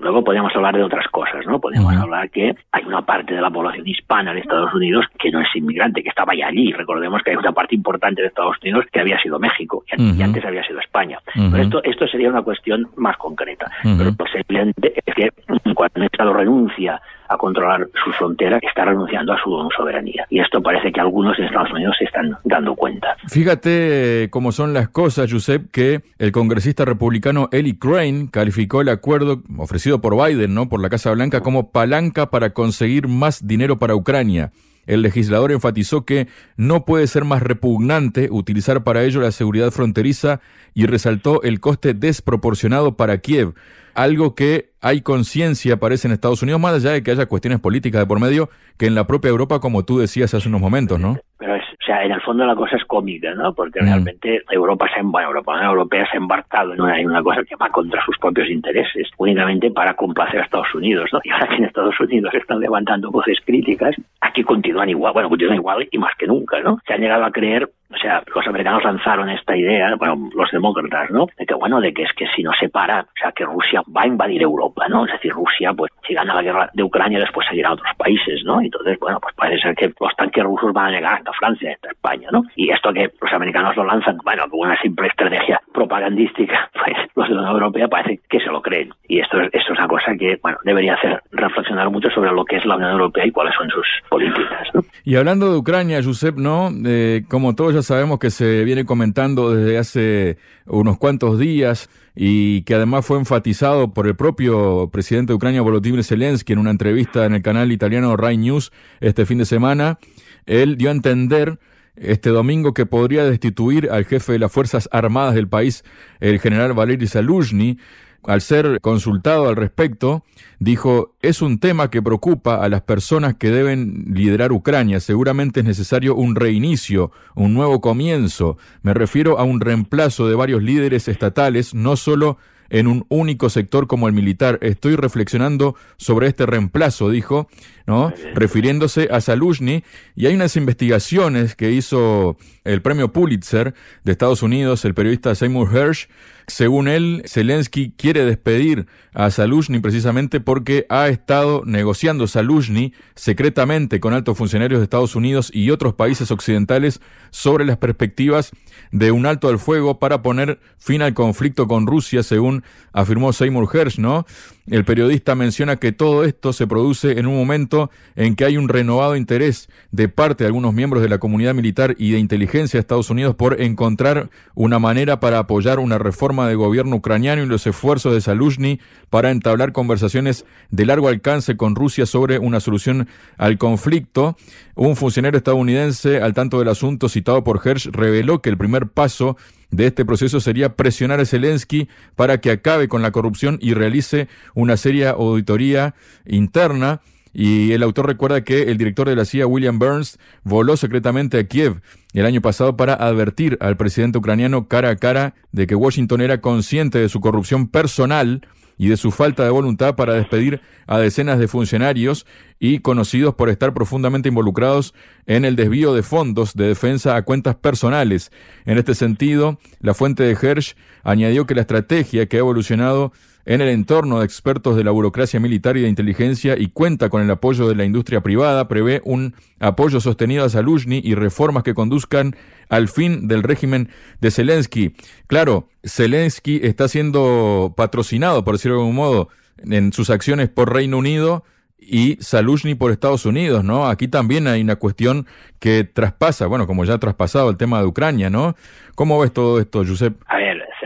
Luego 0.00 0.24
podríamos 0.24 0.54
hablar 0.54 0.76
de 0.76 0.82
otras 0.82 1.06
cosas, 1.08 1.46
¿no? 1.46 1.60
Podemos 1.60 1.94
hablar 1.94 2.30
que 2.30 2.54
hay 2.72 2.84
una 2.84 3.02
parte 3.02 3.34
de 3.34 3.40
la 3.40 3.50
población 3.50 3.86
hispana 3.86 4.32
de 4.32 4.40
Estados 4.40 4.72
Unidos 4.74 5.06
que 5.18 5.30
no 5.30 5.40
es 5.40 5.48
inmigrante, 5.54 6.02
que 6.02 6.08
estaba 6.08 6.34
ya 6.34 6.48
allí. 6.48 6.72
Recordemos 6.72 7.22
que 7.22 7.30
hay 7.30 7.36
una 7.36 7.52
parte 7.52 7.74
importante 7.74 8.22
de 8.22 8.28
Estados 8.28 8.56
Unidos 8.62 8.86
que 8.92 9.00
había 9.00 9.20
sido 9.20 9.38
México 9.38 9.84
y, 9.96 10.22
antes 10.22 10.44
había 10.44 10.64
sido 10.64 10.80
España. 10.80 11.18
Pero 11.34 11.62
esto, 11.62 11.82
esto 11.84 12.06
sería 12.06 12.28
una 12.28 12.42
cuestión 12.42 12.88
más 12.96 13.16
concreta. 13.16 13.70
Pero 13.82 14.12
pues 14.14 14.30
evidente 14.34 14.94
es 15.04 15.14
que 15.14 15.30
cuando 15.74 16.00
un 16.00 16.04
Estado 16.04 16.32
renuncia 16.32 17.00
a 17.28 17.36
controlar 17.36 17.88
sus 18.04 18.16
fronteras, 18.16 18.60
está 18.62 18.84
renunciando 18.84 19.32
a 19.32 19.42
su 19.42 19.68
soberanía. 19.76 20.26
Y 20.30 20.40
esto 20.40 20.62
parece 20.62 20.92
que 20.92 21.00
algunos 21.00 21.38
en 21.38 21.46
Estados 21.46 21.72
Unidos 21.72 21.96
se 21.98 22.04
están 22.04 22.36
dando 22.44 22.74
cuenta. 22.74 23.16
Fíjate 23.28 24.24
eh, 24.24 24.30
cómo 24.30 24.52
son 24.52 24.72
las 24.74 24.88
cosas, 24.88 25.30
Josep, 25.30 25.70
que 25.70 26.00
el 26.18 26.32
congresista 26.32 26.84
republicano 26.84 27.48
Eli 27.52 27.78
Crane 27.78 28.28
calificó 28.30 28.80
el 28.80 28.88
acuerdo 28.88 29.42
ofrecido 29.56 30.00
por 30.00 30.16
Biden, 30.16 30.54
¿no? 30.54 30.68
por 30.68 30.80
la 30.80 30.88
Casa 30.88 31.12
Blanca, 31.12 31.42
como 31.42 31.70
palanca 31.70 32.30
para 32.30 32.50
conseguir 32.50 33.08
más 33.08 33.46
dinero 33.46 33.78
para 33.78 33.94
Ucrania. 33.94 34.50
El 34.88 35.02
legislador 35.02 35.52
enfatizó 35.52 36.06
que 36.06 36.28
no 36.56 36.86
puede 36.86 37.06
ser 37.06 37.24
más 37.24 37.42
repugnante 37.42 38.28
utilizar 38.30 38.84
para 38.84 39.04
ello 39.04 39.20
la 39.20 39.32
seguridad 39.32 39.70
fronteriza 39.70 40.40
y 40.74 40.86
resaltó 40.86 41.42
el 41.42 41.60
coste 41.60 41.92
desproporcionado 41.92 42.96
para 42.96 43.18
Kiev, 43.18 43.54
algo 43.94 44.34
que 44.34 44.70
hay 44.80 45.00
conciencia, 45.00 45.78
parece, 45.78 46.08
en 46.08 46.14
Estados 46.14 46.42
Unidos, 46.42 46.60
más 46.60 46.74
allá 46.74 46.92
de 46.92 47.02
que 47.02 47.10
haya 47.10 47.26
cuestiones 47.26 47.60
políticas 47.60 48.00
de 48.00 48.06
por 48.06 48.20
medio, 48.20 48.48
que 48.78 48.86
en 48.86 48.94
la 48.94 49.06
propia 49.06 49.30
Europa, 49.30 49.60
como 49.60 49.84
tú 49.84 49.98
decías 49.98 50.32
hace 50.34 50.48
unos 50.48 50.60
momentos, 50.60 51.00
¿no? 51.00 51.18
Pero 51.38 51.56
es, 51.56 51.62
o 51.62 51.84
sea, 51.84 52.04
en 52.04 52.12
el 52.12 52.20
fondo 52.20 52.46
la 52.46 52.54
cosa 52.54 52.76
es 52.76 52.84
cómica, 52.84 53.34
¿no? 53.34 53.52
Porque 53.54 53.80
realmente 53.80 54.42
Europa 54.50 54.86
se, 54.94 55.02
bueno, 55.02 55.28
Europa, 55.28 55.56
la 55.56 55.66
Europea 55.66 56.06
se 56.10 56.16
ha 56.16 56.20
embarcado 56.20 56.74
en 56.74 56.80
una, 56.80 57.00
en 57.00 57.08
una 57.08 57.22
cosa 57.22 57.42
que 57.42 57.56
va 57.56 57.68
contra 57.70 58.04
sus 58.04 58.16
propios 58.18 58.48
intereses, 58.48 59.08
únicamente 59.16 59.70
para 59.70 59.94
complacer 59.94 60.40
a 60.40 60.44
Estados 60.44 60.74
Unidos, 60.74 61.10
¿no? 61.12 61.20
Y 61.24 61.30
ahora 61.30 61.48
que 61.48 61.56
en 61.56 61.64
Estados 61.64 61.98
Unidos 62.00 62.32
están 62.34 62.60
levantando 62.60 63.10
voces 63.10 63.38
críticas, 63.44 63.94
¿a 64.20 64.28
Zelensky 64.38 64.44
continúan 64.44 64.88
igual, 64.88 65.12
bueno, 65.12 65.28
continúan 65.28 65.56
igual 65.56 65.88
y 65.90 65.98
más 65.98 66.12
que 66.18 66.26
nunca, 66.26 66.60
¿no? 66.60 66.78
Se 66.86 66.94
han 66.94 67.00
llegado 67.00 67.24
a 67.24 67.32
creer 67.32 67.70
o 67.90 67.96
sea, 67.96 68.22
los 68.34 68.46
americanos 68.46 68.84
lanzaron 68.84 69.30
esta 69.30 69.56
idea, 69.56 69.94
bueno, 69.96 70.28
los 70.34 70.50
demócratas, 70.50 71.10
¿no? 71.10 71.26
De 71.38 71.46
que, 71.46 71.54
bueno, 71.54 71.80
de 71.80 71.92
que 71.94 72.02
es 72.02 72.12
que 72.12 72.26
si 72.36 72.42
no 72.42 72.52
se 72.52 72.68
para, 72.68 73.00
o 73.00 73.18
sea, 73.18 73.32
que 73.32 73.44
Rusia 73.44 73.82
va 73.96 74.02
a 74.02 74.06
invadir 74.06 74.42
Europa, 74.42 74.86
¿no? 74.88 75.06
Es 75.06 75.12
decir, 75.12 75.32
Rusia, 75.32 75.72
pues, 75.72 75.90
si 76.06 76.12
gana 76.12 76.34
la 76.34 76.42
guerra 76.42 76.70
de 76.74 76.82
Ucrania, 76.82 77.18
después 77.18 77.46
seguirá 77.48 77.70
a 77.70 77.72
otros 77.72 77.94
países, 77.96 78.42
¿no? 78.44 78.60
Entonces, 78.60 78.98
bueno, 79.00 79.18
pues 79.20 79.34
parece 79.34 79.62
ser 79.62 79.74
que 79.74 79.92
los 79.98 80.14
tanques 80.16 80.44
rusos 80.44 80.72
van 80.72 80.86
a 80.86 80.90
llegar 80.90 81.14
hasta 81.14 81.32
Francia, 81.32 81.72
hasta 81.72 81.90
España, 81.90 82.28
¿no? 82.30 82.42
Y 82.56 82.70
esto 82.70 82.92
que 82.92 83.10
los 83.20 83.32
americanos 83.32 83.76
lo 83.76 83.84
lanzan, 83.84 84.18
bueno, 84.22 84.44
como 84.50 84.64
una 84.64 84.78
simple 84.80 85.08
estrategia 85.08 85.60
propagandística, 85.72 86.70
los 87.18 87.28
de 87.28 87.34
la 87.34 87.40
Unión 87.42 87.56
Europea 87.56 87.88
parece 87.88 88.20
que 88.28 88.38
se 88.38 88.46
lo 88.46 88.62
creen. 88.62 88.90
Y 89.08 89.20
esto, 89.20 89.40
esto 89.40 89.72
es 89.72 89.78
una 89.78 89.88
cosa 89.88 90.14
que, 90.18 90.38
bueno, 90.42 90.58
debería 90.64 90.94
hacer 90.94 91.20
reflexionar 91.32 91.90
mucho 91.90 92.08
sobre 92.10 92.30
lo 92.30 92.44
que 92.44 92.56
es 92.56 92.64
la 92.64 92.76
Unión 92.76 92.92
Europea 92.92 93.26
y 93.26 93.30
cuáles 93.30 93.54
son 93.56 93.68
sus 93.70 93.86
políticas. 94.08 94.68
Y 95.04 95.16
hablando 95.16 95.50
de 95.50 95.58
Ucrania, 95.58 96.02
Josep, 96.02 96.36
¿no? 96.36 96.70
Eh, 96.86 97.24
como 97.28 97.54
todos 97.54 97.74
ya 97.74 97.82
sabemos 97.82 98.18
que 98.18 98.30
se 98.30 98.64
viene 98.64 98.84
comentando 98.84 99.52
desde 99.54 99.78
hace 99.78 100.38
unos 100.66 100.98
cuantos 100.98 101.38
días 101.38 101.90
y 102.14 102.62
que 102.62 102.74
además 102.74 103.06
fue 103.06 103.18
enfatizado 103.18 103.92
por 103.92 104.06
el 104.06 104.16
propio 104.16 104.88
presidente 104.92 105.32
de 105.32 105.36
Ucrania, 105.36 105.62
Volodymyr 105.62 106.04
Zelensky, 106.04 106.52
en 106.52 106.58
una 106.58 106.70
entrevista 106.70 107.24
en 107.24 107.34
el 107.34 107.42
canal 107.42 107.72
italiano 107.72 108.16
Rai 108.16 108.36
News 108.36 108.72
este 109.00 109.26
fin 109.26 109.38
de 109.38 109.44
semana. 109.44 109.98
Él 110.46 110.76
dio 110.76 110.88
a 110.88 110.92
entender 110.92 111.58
este 112.00 112.30
domingo 112.30 112.74
que 112.74 112.86
podría 112.86 113.24
destituir 113.24 113.90
al 113.90 114.04
jefe 114.04 114.32
de 114.32 114.38
las 114.38 114.52
Fuerzas 114.52 114.88
Armadas 114.92 115.34
del 115.34 115.48
país, 115.48 115.84
el 116.20 116.40
general 116.40 116.72
Valery 116.74 117.06
Saluzhny, 117.06 117.78
al 118.24 118.40
ser 118.40 118.80
consultado 118.80 119.48
al 119.48 119.56
respecto, 119.56 120.24
dijo, 120.58 121.14
es 121.22 121.40
un 121.40 121.58
tema 121.58 121.88
que 121.88 122.02
preocupa 122.02 122.56
a 122.56 122.68
las 122.68 122.82
personas 122.82 123.36
que 123.36 123.50
deben 123.50 124.06
liderar 124.08 124.52
Ucrania. 124.52 125.00
Seguramente 125.00 125.60
es 125.60 125.66
necesario 125.66 126.14
un 126.14 126.34
reinicio, 126.34 127.12
un 127.34 127.54
nuevo 127.54 127.80
comienzo. 127.80 128.58
Me 128.82 128.92
refiero 128.92 129.38
a 129.38 129.44
un 129.44 129.60
reemplazo 129.60 130.28
de 130.28 130.34
varios 130.34 130.62
líderes 130.62 131.08
estatales, 131.08 131.74
no 131.74 131.96
solo 131.96 132.38
en 132.70 132.86
un 132.86 133.06
único 133.08 133.50
sector 133.50 133.86
como 133.86 134.08
el 134.08 134.14
militar. 134.14 134.58
Estoy 134.62 134.96
reflexionando 134.96 135.74
sobre 135.96 136.28
este 136.28 136.46
reemplazo, 136.46 137.10
dijo, 137.10 137.48
¿no? 137.86 138.12
Refiriéndose 138.34 139.08
a 139.10 139.20
Saluzhny, 139.20 139.84
y 140.14 140.26
hay 140.26 140.34
unas 140.34 140.56
investigaciones 140.56 141.54
que 141.54 141.72
hizo 141.72 142.36
el 142.64 142.82
premio 142.82 143.12
Pulitzer 143.12 143.74
de 144.04 144.12
Estados 144.12 144.42
Unidos, 144.42 144.84
el 144.84 144.94
periodista 144.94 145.34
Seymour 145.34 145.74
Hersh, 145.74 146.08
según 146.48 146.88
él, 146.88 147.22
Zelensky 147.26 147.92
quiere 147.96 148.24
despedir 148.24 148.86
a 149.12 149.30
Saluzhny 149.30 149.80
precisamente 149.80 150.40
porque 150.40 150.86
ha 150.88 151.08
estado 151.08 151.62
negociando 151.66 152.26
Saluzhny 152.26 152.94
secretamente 153.14 154.00
con 154.00 154.14
altos 154.14 154.36
funcionarios 154.36 154.80
de 154.80 154.84
Estados 154.84 155.14
Unidos 155.14 155.50
y 155.52 155.70
otros 155.70 155.94
países 155.94 156.30
occidentales 156.30 157.00
sobre 157.30 157.66
las 157.66 157.76
perspectivas 157.76 158.50
de 158.92 159.12
un 159.12 159.26
alto 159.26 159.48
al 159.48 159.58
fuego 159.58 159.98
para 159.98 160.22
poner 160.22 160.58
fin 160.78 161.02
al 161.02 161.12
conflicto 161.12 161.68
con 161.68 161.86
Rusia, 161.86 162.22
según 162.22 162.64
afirmó 162.92 163.32
Seymour 163.34 163.68
Hersh, 163.72 163.98
¿no? 163.98 164.24
El 164.70 164.84
periodista 164.84 165.34
menciona 165.34 165.76
que 165.76 165.92
todo 165.92 166.24
esto 166.24 166.52
se 166.52 166.66
produce 166.66 167.18
en 167.18 167.26
un 167.26 167.34
momento 167.34 167.90
en 168.16 168.36
que 168.36 168.44
hay 168.44 168.58
un 168.58 168.68
renovado 168.68 169.16
interés 169.16 169.70
de 169.92 170.08
parte 170.08 170.44
de 170.44 170.48
algunos 170.48 170.74
miembros 170.74 171.02
de 171.02 171.08
la 171.08 171.16
comunidad 171.16 171.54
militar 171.54 171.94
y 171.96 172.10
de 172.10 172.18
inteligencia 172.18 172.76
de 172.76 172.82
Estados 172.82 173.08
Unidos 173.08 173.34
por 173.34 173.62
encontrar 173.62 174.28
una 174.54 174.78
manera 174.78 175.20
para 175.20 175.38
apoyar 175.38 175.78
una 175.78 175.96
reforma 175.96 176.46
de 176.48 176.54
gobierno 176.54 176.96
ucraniano 176.96 177.42
y 177.42 177.46
los 177.46 177.66
esfuerzos 177.66 178.12
de 178.12 178.20
Saluzhny 178.20 178.78
para 179.08 179.30
entablar 179.30 179.72
conversaciones 179.72 180.44
de 180.70 180.84
largo 180.84 181.08
alcance 181.08 181.56
con 181.56 181.74
Rusia 181.74 182.04
sobre 182.04 182.38
una 182.38 182.60
solución 182.60 183.08
al 183.38 183.56
conflicto. 183.56 184.36
Un 184.74 184.96
funcionario 184.96 185.38
estadounidense 185.38 186.20
al 186.20 186.34
tanto 186.34 186.58
del 186.58 186.68
asunto 186.68 187.08
citado 187.08 187.42
por 187.42 187.66
Hersh 187.66 187.88
reveló 187.90 188.42
que 188.42 188.50
el 188.50 188.58
primer 188.58 188.88
paso 188.88 189.38
de 189.70 189.86
este 189.86 190.04
proceso 190.04 190.40
sería 190.40 190.76
presionar 190.76 191.20
a 191.20 191.26
Zelensky 191.26 191.88
para 192.16 192.40
que 192.40 192.50
acabe 192.50 192.88
con 192.88 193.02
la 193.02 193.10
corrupción 193.10 193.58
y 193.60 193.74
realice 193.74 194.28
una 194.54 194.76
seria 194.76 195.10
auditoría 195.10 195.94
interna. 196.26 197.00
Y 197.34 197.72
el 197.72 197.82
autor 197.82 198.06
recuerda 198.06 198.42
que 198.42 198.62
el 198.62 198.78
director 198.78 199.08
de 199.08 199.14
la 199.14 199.26
CIA, 199.26 199.46
William 199.46 199.78
Burns, 199.78 200.18
voló 200.42 200.76
secretamente 200.76 201.38
a 201.38 201.46
Kiev 201.46 201.82
el 202.14 202.24
año 202.24 202.40
pasado 202.40 202.76
para 202.76 202.94
advertir 202.94 203.58
al 203.60 203.76
presidente 203.76 204.18
ucraniano 204.18 204.66
cara 204.66 204.90
a 204.90 204.96
cara 204.96 205.34
de 205.52 205.66
que 205.66 205.74
Washington 205.74 206.22
era 206.22 206.40
consciente 206.40 206.98
de 206.98 207.08
su 207.08 207.20
corrupción 207.20 207.68
personal 207.68 208.46
y 208.78 208.88
de 208.88 208.96
su 208.96 209.10
falta 209.10 209.44
de 209.44 209.50
voluntad 209.50 209.96
para 209.96 210.14
despedir 210.14 210.60
a 210.86 210.98
decenas 210.98 211.38
de 211.38 211.48
funcionarios 211.48 212.24
y 212.60 212.78
conocidos 212.78 213.34
por 213.34 213.50
estar 213.50 213.74
profundamente 213.74 214.28
involucrados 214.28 214.94
en 215.26 215.44
el 215.44 215.56
desvío 215.56 215.92
de 215.92 216.02
fondos 216.02 216.54
de 216.54 216.68
defensa 216.68 217.16
a 217.16 217.22
cuentas 217.22 217.56
personales. 217.56 218.30
En 218.64 218.78
este 218.78 218.94
sentido, 218.94 219.58
la 219.80 219.94
fuente 219.94 220.22
de 220.22 220.32
Hersh 220.40 220.74
añadió 221.02 221.46
que 221.46 221.54
la 221.54 221.62
estrategia 221.62 222.26
que 222.26 222.36
ha 222.36 222.40
evolucionado 222.40 223.12
en 223.48 223.62
el 223.62 223.70
entorno 223.70 224.18
de 224.18 224.26
expertos 224.26 224.76
de 224.76 224.84
la 224.84 224.90
burocracia 224.90 225.40
militar 225.40 225.78
y 225.78 225.80
de 225.80 225.88
inteligencia 225.88 226.54
y 226.58 226.68
cuenta 226.68 227.08
con 227.08 227.22
el 227.22 227.30
apoyo 227.30 227.66
de 227.66 227.74
la 227.74 227.86
industria 227.86 228.20
privada, 228.20 228.68
prevé 228.68 229.00
un 229.06 229.34
apoyo 229.58 230.00
sostenido 230.00 230.44
a 230.44 230.50
Saluzhny 230.50 231.00
y 231.02 231.14
reformas 231.14 231.62
que 231.62 231.72
conduzcan 231.72 232.36
al 232.68 232.88
fin 232.88 233.26
del 233.26 233.42
régimen 233.42 233.88
de 234.20 234.30
Zelensky. 234.30 234.94
Claro, 235.28 235.70
Zelensky 235.82 236.60
está 236.62 236.88
siendo 236.88 237.72
patrocinado, 237.74 238.44
por 238.44 238.56
decirlo 238.56 238.76
de 238.76 238.82
algún 238.82 238.96
modo, 238.96 239.28
en 239.56 239.94
sus 239.94 240.10
acciones 240.10 240.50
por 240.50 240.70
Reino 240.70 240.98
Unido 240.98 241.42
y 241.78 242.18
Saluzhny 242.20 242.74
por 242.74 242.90
Estados 242.90 243.24
Unidos, 243.24 243.64
¿no? 243.64 243.88
Aquí 243.88 244.08
también 244.08 244.46
hay 244.46 244.60
una 244.60 244.76
cuestión 244.76 245.26
que 245.58 245.84
traspasa, 245.84 246.46
bueno, 246.48 246.66
como 246.66 246.84
ya 246.84 246.94
ha 246.94 246.98
traspasado 246.98 247.48
el 247.48 247.56
tema 247.56 247.80
de 247.80 247.86
Ucrania, 247.86 248.28
¿no? 248.28 248.56
¿Cómo 248.94 249.18
ves 249.18 249.32
todo 249.32 249.58
esto, 249.58 249.84
Josep? 249.86 250.20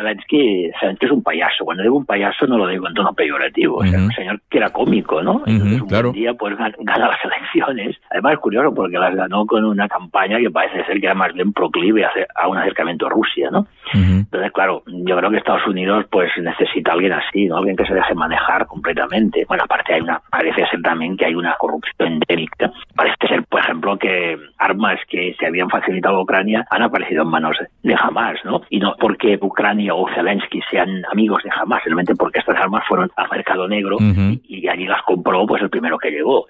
Zelensky, 0.03 0.71
Zelensky 0.81 1.07
es 1.07 1.13
un 1.13 1.23
payaso. 1.23 1.65
Cuando 1.65 1.83
digo 1.83 1.97
un 1.97 2.07
payaso 2.07 2.47
no 2.47 2.59
lo 2.59 2.67
digo 2.67 2.89
en 2.89 2.95
tono 2.95 3.13
peyorativo. 3.13 3.79
O 3.79 3.87
sea, 3.87 3.99
un 3.99 4.13
señor 4.13 4.41
que 4.51 4.59
era 4.59 4.71
cómico, 4.71 5.23
¿no? 5.23 5.43
Entonces 5.47 5.81
un 5.81 5.89
buen 5.89 6.13
día 6.13 6.35
pues 6.35 6.57
gana 6.57 7.09
las 7.09 7.25
elecciones. 7.25 7.97
Además 8.11 8.35
es 8.35 8.39
curioso 8.41 8.75
porque 8.75 8.99
las 8.99 9.15
ganó 9.15 9.47
con 9.47 9.65
una 9.65 9.89
campaña 9.89 10.39
que 10.39 10.51
parece 10.51 10.85
ser 10.85 11.01
que 11.01 11.07
era 11.07 11.15
más 11.15 11.33
bien 11.33 11.53
proclive 11.53 12.05
a, 12.05 12.49
un 12.49 12.59
acercamiento 12.59 13.07
a 13.07 13.11
Rusia, 13.11 13.51
¿no? 13.51 13.67
Entonces, 13.95 14.53
claro, 14.53 14.83
yo 14.87 15.17
creo 15.17 15.31
que 15.31 15.37
Estados 15.37 15.67
Unidos 15.67 16.07
pues 16.11 16.31
necesita 16.39 16.93
a 16.93 16.95
alguien 16.95 17.13
así, 17.13 17.47
¿no? 17.47 17.59
Alguien 17.59 17.77
que 17.77 17.85
se 17.85 17.95
deje 17.95 18.15
manejar 18.15 18.67
completamente. 18.67 19.45
Bueno, 19.47 19.65
aparte 19.65 19.95
hay 19.95 20.01
una, 20.01 20.21
parece 20.31 20.67
ser 20.71 20.81
también 20.83 21.17
que 21.17 21.27
hay 21.27 21.35
una 21.35 21.55
corrupción 21.59 22.15
endémica. 22.15 22.71
Parece 22.95 23.29
ser, 23.29 23.45
por 23.45 23.61
ejemplo, 23.61 23.99
que 23.99 24.39
armas 24.59 24.99
que 25.09 25.35
se 25.39 25.47
habían 25.47 25.69
facilitado 25.69 26.17
a 26.17 26.23
Ucrania 26.23 26.65
han 26.71 26.83
aparecido 26.83 27.23
en 27.23 27.29
manos 27.29 27.57
de 27.83 27.95
Hamas, 27.99 28.39
¿no? 28.45 28.63
Y 28.71 28.79
no 28.79 28.95
porque 28.99 29.39
Ucrania 29.41 29.92
o 29.97 30.09
Zelensky 30.15 30.61
sean 30.71 31.03
amigos 31.11 31.43
de 31.43 31.51
Hamas, 31.51 31.83
simplemente 31.83 32.15
porque 32.15 32.39
estas 32.39 32.59
armas 32.59 32.85
fueron 32.87 33.11
al 33.17 33.29
mercado 33.31 33.69
negro 33.69 33.99
y, 34.01 34.69
allí 34.69 34.87
las 34.87 35.03
compró 35.03 35.47
pues 35.47 35.63
el 35.63 35.71
primero 35.71 35.99
que 35.99 36.11
llegó. 36.11 36.47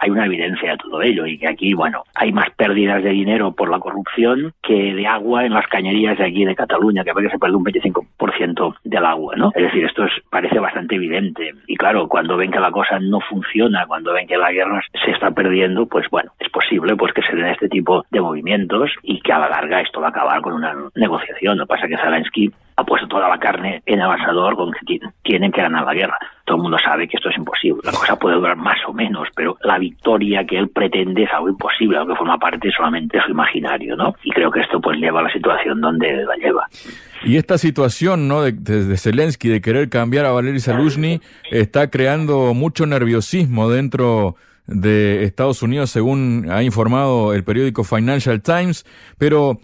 Hay 0.00 0.10
una 0.10 0.26
evidencia 0.26 0.72
de 0.72 0.76
todo 0.78 1.02
ello 1.02 1.26
y 1.26 1.38
que 1.38 1.48
aquí, 1.48 1.72
bueno, 1.74 2.04
hay 2.14 2.32
más 2.32 2.50
pérdidas 2.56 3.02
de 3.02 3.10
dinero 3.10 3.52
por 3.52 3.70
la 3.70 3.78
corrupción 3.78 4.52
que 4.62 4.94
de 4.94 5.06
agua 5.06 5.44
en 5.44 5.54
las 5.54 5.66
cañerías 5.68 6.18
de 6.18 6.26
aquí 6.26 6.44
de 6.44 6.54
Cataluña, 6.54 7.04
que 7.04 7.10
a 7.10 7.14
veces 7.14 7.32
se 7.32 7.38
pierde 7.38 7.56
un 7.56 7.64
25% 7.64 8.74
del 8.84 9.04
agua, 9.04 9.34
¿no? 9.36 9.50
Es 9.54 9.62
decir, 9.62 9.84
esto 9.84 10.04
es, 10.04 10.12
parece 10.30 10.58
bastante 10.58 10.96
evidente. 10.96 11.52
Y 11.66 11.76
claro, 11.76 12.08
cuando 12.08 12.36
ven 12.36 12.50
que 12.50 12.60
la 12.60 12.70
cosa 12.70 12.98
no 12.98 13.20
funciona, 13.20 13.86
cuando 13.86 14.12
ven 14.12 14.26
que 14.26 14.36
la 14.36 14.52
guerra 14.52 14.80
se 15.04 15.10
está 15.10 15.30
perdiendo, 15.30 15.86
pues 15.86 16.08
bueno, 16.10 16.32
es 16.38 16.48
posible 16.50 16.96
pues 16.96 17.12
que 17.12 17.22
se 17.22 17.34
den 17.34 17.46
este 17.46 17.68
tipo 17.68 18.04
de 18.10 18.20
movimientos 18.20 18.90
y 19.02 19.20
que 19.20 19.32
a 19.32 19.38
la 19.38 19.48
larga 19.48 19.80
esto 19.80 20.00
va 20.00 20.08
a 20.08 20.10
acabar 20.10 20.40
con 20.40 20.54
una 20.54 20.74
negociación. 20.94 21.58
Lo 21.58 21.64
que 21.64 21.74
pasa 21.74 21.88
que 21.88 21.96
Zelensky 21.96 22.52
puesto 22.84 23.08
toda 23.08 23.28
la 23.28 23.38
carne 23.38 23.82
en 23.86 24.00
el 24.00 24.10
asador 24.10 24.56
con 24.56 24.72
que 24.72 24.98
tienen 25.22 25.52
que 25.52 25.60
ganar 25.60 25.84
la 25.84 25.94
guerra. 25.94 26.18
Todo 26.44 26.56
el 26.56 26.62
mundo 26.62 26.78
sabe 26.78 27.08
que 27.08 27.16
esto 27.16 27.30
es 27.30 27.36
imposible. 27.36 27.80
La 27.84 27.92
cosa 27.92 28.16
puede 28.16 28.36
durar 28.36 28.56
más 28.56 28.78
o 28.86 28.92
menos, 28.92 29.28
pero 29.34 29.56
la 29.62 29.78
victoria 29.78 30.44
que 30.44 30.58
él 30.58 30.68
pretende 30.68 31.22
es 31.22 31.32
algo 31.32 31.48
imposible, 31.48 31.96
algo 31.96 32.12
que 32.12 32.18
forma 32.18 32.38
parte 32.38 32.70
solamente 32.70 33.16
de 33.16 33.24
su 33.24 33.30
imaginario, 33.30 33.96
¿no? 33.96 34.14
Y 34.22 34.30
creo 34.30 34.50
que 34.50 34.60
esto 34.60 34.80
pues 34.80 34.98
lleva 34.98 35.20
a 35.20 35.24
la 35.24 35.32
situación 35.32 35.80
donde 35.80 36.24
la 36.24 36.36
lleva. 36.36 36.66
Y 37.24 37.36
esta 37.36 37.56
situación, 37.56 38.28
¿no? 38.28 38.42
De, 38.42 38.52
de, 38.52 38.96
Zelensky 38.96 39.48
de 39.48 39.60
querer 39.60 39.88
cambiar 39.88 40.26
a 40.26 40.32
Valery 40.32 40.60
Saluzhny 40.60 41.20
está 41.50 41.88
creando 41.88 42.52
mucho 42.52 42.84
nerviosismo 42.84 43.70
dentro 43.70 44.36
de 44.66 45.24
Estados 45.24 45.62
Unidos, 45.62 45.90
según 45.90 46.46
ha 46.50 46.62
informado 46.62 47.34
el 47.34 47.44
periódico 47.44 47.84
Financial 47.84 48.40
Times, 48.40 48.86
pero 49.18 49.60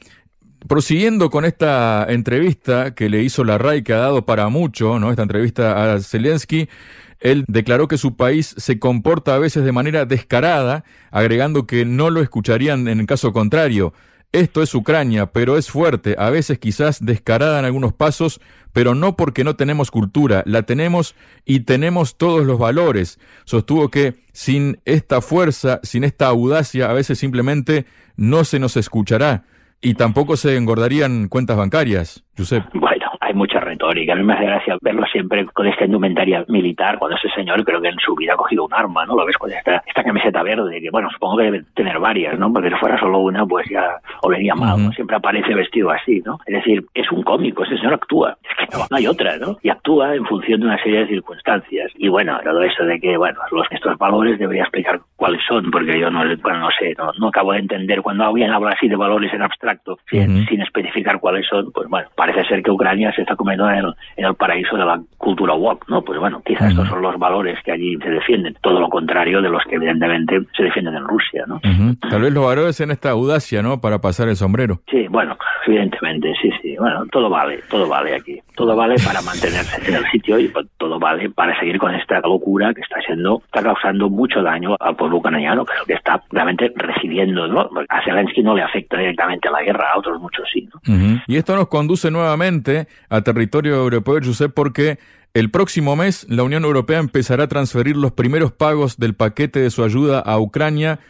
prosiguiendo 0.69 1.31
con 1.31 1.45
esta 1.45 2.07
entrevista 2.09 2.95
que 2.95 3.09
le 3.09 3.23
hizo 3.23 3.45
la 3.45 3.59
RAI, 3.59 3.83
que 3.83 3.93
ha 3.93 3.99
dado 3.99 4.25
para 4.26 4.49
mucho, 4.49 4.99
¿no? 4.99 5.11
Esta 5.11 5.23
entrevista 5.23 5.95
a 5.95 6.00
Zelensky, 6.00 6.69
él 7.21 7.45
declaró 7.49 7.88
que 7.88 7.99
su 7.99 8.17
país 8.17 8.55
se 8.57 8.79
comporta 8.79 9.35
a 9.35 9.38
veces 9.38 9.64
de 9.64 9.73
manera 9.73 10.07
descarada, 10.07 10.85
agregando 11.11 11.67
que 11.67 11.85
no 11.85 12.11
lo 12.11 12.23
escucharían 12.23 12.88
en 12.88 13.07
caso 13.07 13.33
contrario. 13.33 13.93
esto 14.33 14.62
es 14.62 14.73
Ucrania, 14.75 15.33
pero 15.33 15.59
es 15.59 15.71
fuerte, 15.71 16.14
a 16.17 16.31
veces 16.31 16.61
quizás 16.61 17.05
descarada 17.05 17.59
en 17.59 17.64
algunos 17.64 17.93
pasos, 17.93 18.40
pero 18.73 18.95
no 18.95 19.17
porque 19.17 19.43
no 19.43 19.57
tenemos 19.57 19.90
cultura, 19.90 20.45
la 20.47 20.62
tenemos 20.62 21.17
y 21.45 21.61
tenemos 21.61 22.17
todos 22.17 22.47
los 22.47 22.57
valores. 22.57 23.19
Sostuvo 23.45 23.88
que 23.88 24.23
sin 24.33 24.81
esta 24.85 25.21
fuerza, 25.21 25.81
sin 25.83 26.05
esta 26.05 26.29
audacia, 26.29 26.88
a 26.88 26.93
veces 26.93 27.19
simplemente 27.19 27.87
no 28.17 28.45
se 28.45 28.61
nos 28.61 28.76
escuchará 28.76 29.45
y 29.83 29.95
tampoco 29.95 30.37
se 30.37 30.57
engordarían 30.57 31.29
cuentas 31.29 31.57
bancarias, 31.57 32.25
Josep 32.37 32.65
hay 33.31 33.35
mucha 33.37 33.61
retórica. 33.61 34.13
A 34.13 34.17
mí 34.17 34.23
me 34.23 34.35
hace 34.35 34.45
gracia 34.45 34.77
verlo 34.81 35.07
siempre 35.07 35.47
con 35.47 35.67
esta 35.67 35.85
indumentaria 35.85 36.45
militar, 36.49 36.99
cuando 36.99 37.17
ese 37.17 37.29
señor 37.31 37.65
creo 37.65 37.81
que 37.81 37.89
en 37.89 37.99
su 37.99 38.15
vida 38.15 38.35
ha 38.35 38.37
cogido 38.37 38.65
un 38.65 38.75
arma, 38.75 39.07
¿no? 39.07 39.17
Lo 39.17 39.25
ves 39.25 39.37
con 39.37 39.53
esta, 39.53 39.83
esta 39.87 40.03
camiseta 40.03 40.43
verde, 40.43 40.81
que 40.81 40.91
bueno, 40.91 41.09
supongo 41.11 41.39
que 41.39 41.45
debe 41.45 41.65
tener 41.75 41.99
varias, 41.99 42.39
¿no? 42.39 42.53
Porque 42.53 42.71
si 42.71 42.77
fuera 42.77 42.99
solo 42.99 43.21
una, 43.21 43.47
pues 43.47 43.67
ya 43.71 43.97
olería 44.23 44.55
mal, 44.55 44.83
¿no? 44.83 44.93
Siempre 44.93 45.17
aparece 45.17 45.55
vestido 45.55 45.91
así, 45.91 46.23
¿no? 46.25 46.39
Es 46.47 46.55
decir, 46.55 46.85
es 46.95 47.11
un 47.11 47.23
cómico, 47.23 47.65
ese 47.65 47.77
señor 47.77 47.95
actúa, 47.95 48.37
es 48.43 48.69
que 48.69 48.77
no, 48.77 48.85
hay 48.91 49.07
otra, 49.07 49.37
¿no? 49.39 49.57
Y 49.63 49.71
actúa 49.71 50.15
en 50.15 50.25
función 50.27 50.61
de 50.61 50.67
una 50.67 50.83
serie 50.83 51.01
de 51.01 51.09
circunstancias. 51.09 51.93
Y 51.97 52.09
bueno, 52.09 52.39
todo 52.43 52.63
eso 52.63 52.85
de 52.85 53.01
que, 53.01 53.17
bueno, 53.17 53.39
los, 53.53 53.67
estos 53.71 53.97
valores 53.99 54.39
debería 54.39 54.63
explicar 54.63 55.01
cuáles 55.17 55.41
son, 55.47 55.71
porque 55.71 55.99
yo 55.99 56.11
no, 56.11 56.21
bueno, 56.43 56.61
no 56.61 56.69
sé, 56.79 56.95
no, 56.97 57.29
acabo 57.29 57.53
de 57.53 57.61
entender 57.61 58.03
cuando 58.03 58.25
alguien 58.25 58.51
habla 58.51 58.71
así 58.71 58.89
de 58.89 58.97
valores 58.97 59.33
en 59.33 59.43
abstracto, 59.43 59.99
sin, 60.11 60.47
sin 60.47 60.63
especificar 60.63 61.21
cuáles 61.21 61.47
son, 61.47 61.71
pues 61.73 61.89
bueno, 61.89 62.09
parece 62.17 62.45
ser 62.45 62.63
que 62.63 62.71
Ucrania 62.71 63.13
se 63.13 63.20
está 63.23 63.37
convirtiendo 63.37 63.73
en 63.73 63.79
el, 63.79 63.95
en 64.17 64.25
el 64.27 64.35
paraíso 64.35 64.77
de 64.77 64.85
la 64.85 65.00
cultura 65.19 65.55
woke, 65.55 65.89
¿no? 65.89 66.03
Pues 66.03 66.19
bueno, 66.19 66.43
quizás 66.45 66.71
estos 66.71 66.89
son 66.89 67.03
los 67.03 67.19
valores 67.19 67.59
que 67.65 67.73
allí 67.73 67.97
se 67.99 68.11
defienden, 68.11 68.57
todo 68.62 68.81
lo 68.81 68.89
contrario 68.89 69.43
de 69.43 69.49
los 69.49 69.62
que 69.65 69.77
evidentemente 69.77 70.41
se 70.57 70.65
defienden 70.65 70.97
en 70.97 71.05
Rusia, 71.05 71.45
¿no? 71.47 71.61
Tal 72.09 72.23
vez 72.23 72.33
los 72.33 72.45
valores 72.45 72.81
en 72.81 72.91
esta 72.91 73.11
audacia, 73.11 73.62
¿no? 73.62 73.81
Para 73.81 74.00
pasar 74.00 74.29
el 74.29 74.37
sombrero. 74.37 74.81
Sí, 74.91 75.07
bueno, 75.09 75.37
evidentemente, 75.67 76.33
sí, 76.41 76.50
sí. 76.62 76.77
Bueno, 76.79 77.05
todo 77.11 77.29
vale, 77.29 77.61
todo 77.71 77.89
vale 77.89 78.15
aquí. 78.15 78.41
Todo 78.55 78.77
vale 78.77 78.97
para 79.05 79.23
mantenerse 79.23 79.89
en 79.89 79.97
el 79.97 80.11
sitio 80.11 80.39
y 80.39 80.49
pues, 80.49 80.67
todo 80.77 80.99
vale 80.99 81.31
para 81.31 81.59
seguir 81.59 81.79
con 81.79 81.95
esta 81.95 82.21
locura 82.21 82.75
que 82.75 82.83
está 82.83 83.00
siendo, 83.00 83.43
está 83.45 83.62
causando 83.62 84.11
mucho 84.11 84.43
daño 84.43 84.77
al 84.79 84.97
pueblo 84.97 85.19
ucraniano, 85.19 85.65
que 85.65 85.73
es 85.73 85.87
que 85.87 85.93
está 85.95 86.23
realmente 86.31 86.73
recibiendo, 86.77 87.47
¿no? 87.47 87.71
A 87.89 88.05
Zelensky 88.05 88.43
no 88.43 88.55
le 88.55 88.62
afecta 88.62 88.99
directamente 88.99 89.50
la 89.50 89.62
guerra, 89.62 89.93
a 89.95 89.99
otros 89.99 90.21
muchos 90.21 90.47
sí, 90.53 90.69
¿no? 90.73 91.21
Y 91.27 91.37
esto 91.37 91.57
nos 91.57 91.69
conduce 91.69 92.11
nuevamente 92.11 92.87
a 93.11 93.23
territorio 93.23 93.75
europeo, 93.75 94.21
Josep, 94.25 94.52
porque 94.55 94.99
el 95.35 95.50
próximo 95.50 95.95
mes 95.97 96.26
la 96.29 96.43
Unión 96.43 96.64
Europea 96.64 96.99
empezará 96.99 97.45
a 97.45 97.49
transferir 97.49 97.97
los 97.97 98.12
primeros 98.12 98.52
pagos 98.52 98.97
del 98.97 99.14
paquete 99.14 99.61
de 99.61 99.71
su 99.71 99.85
ayuda 99.85 100.21
a 100.21 100.38
Ucrania 100.38 101.00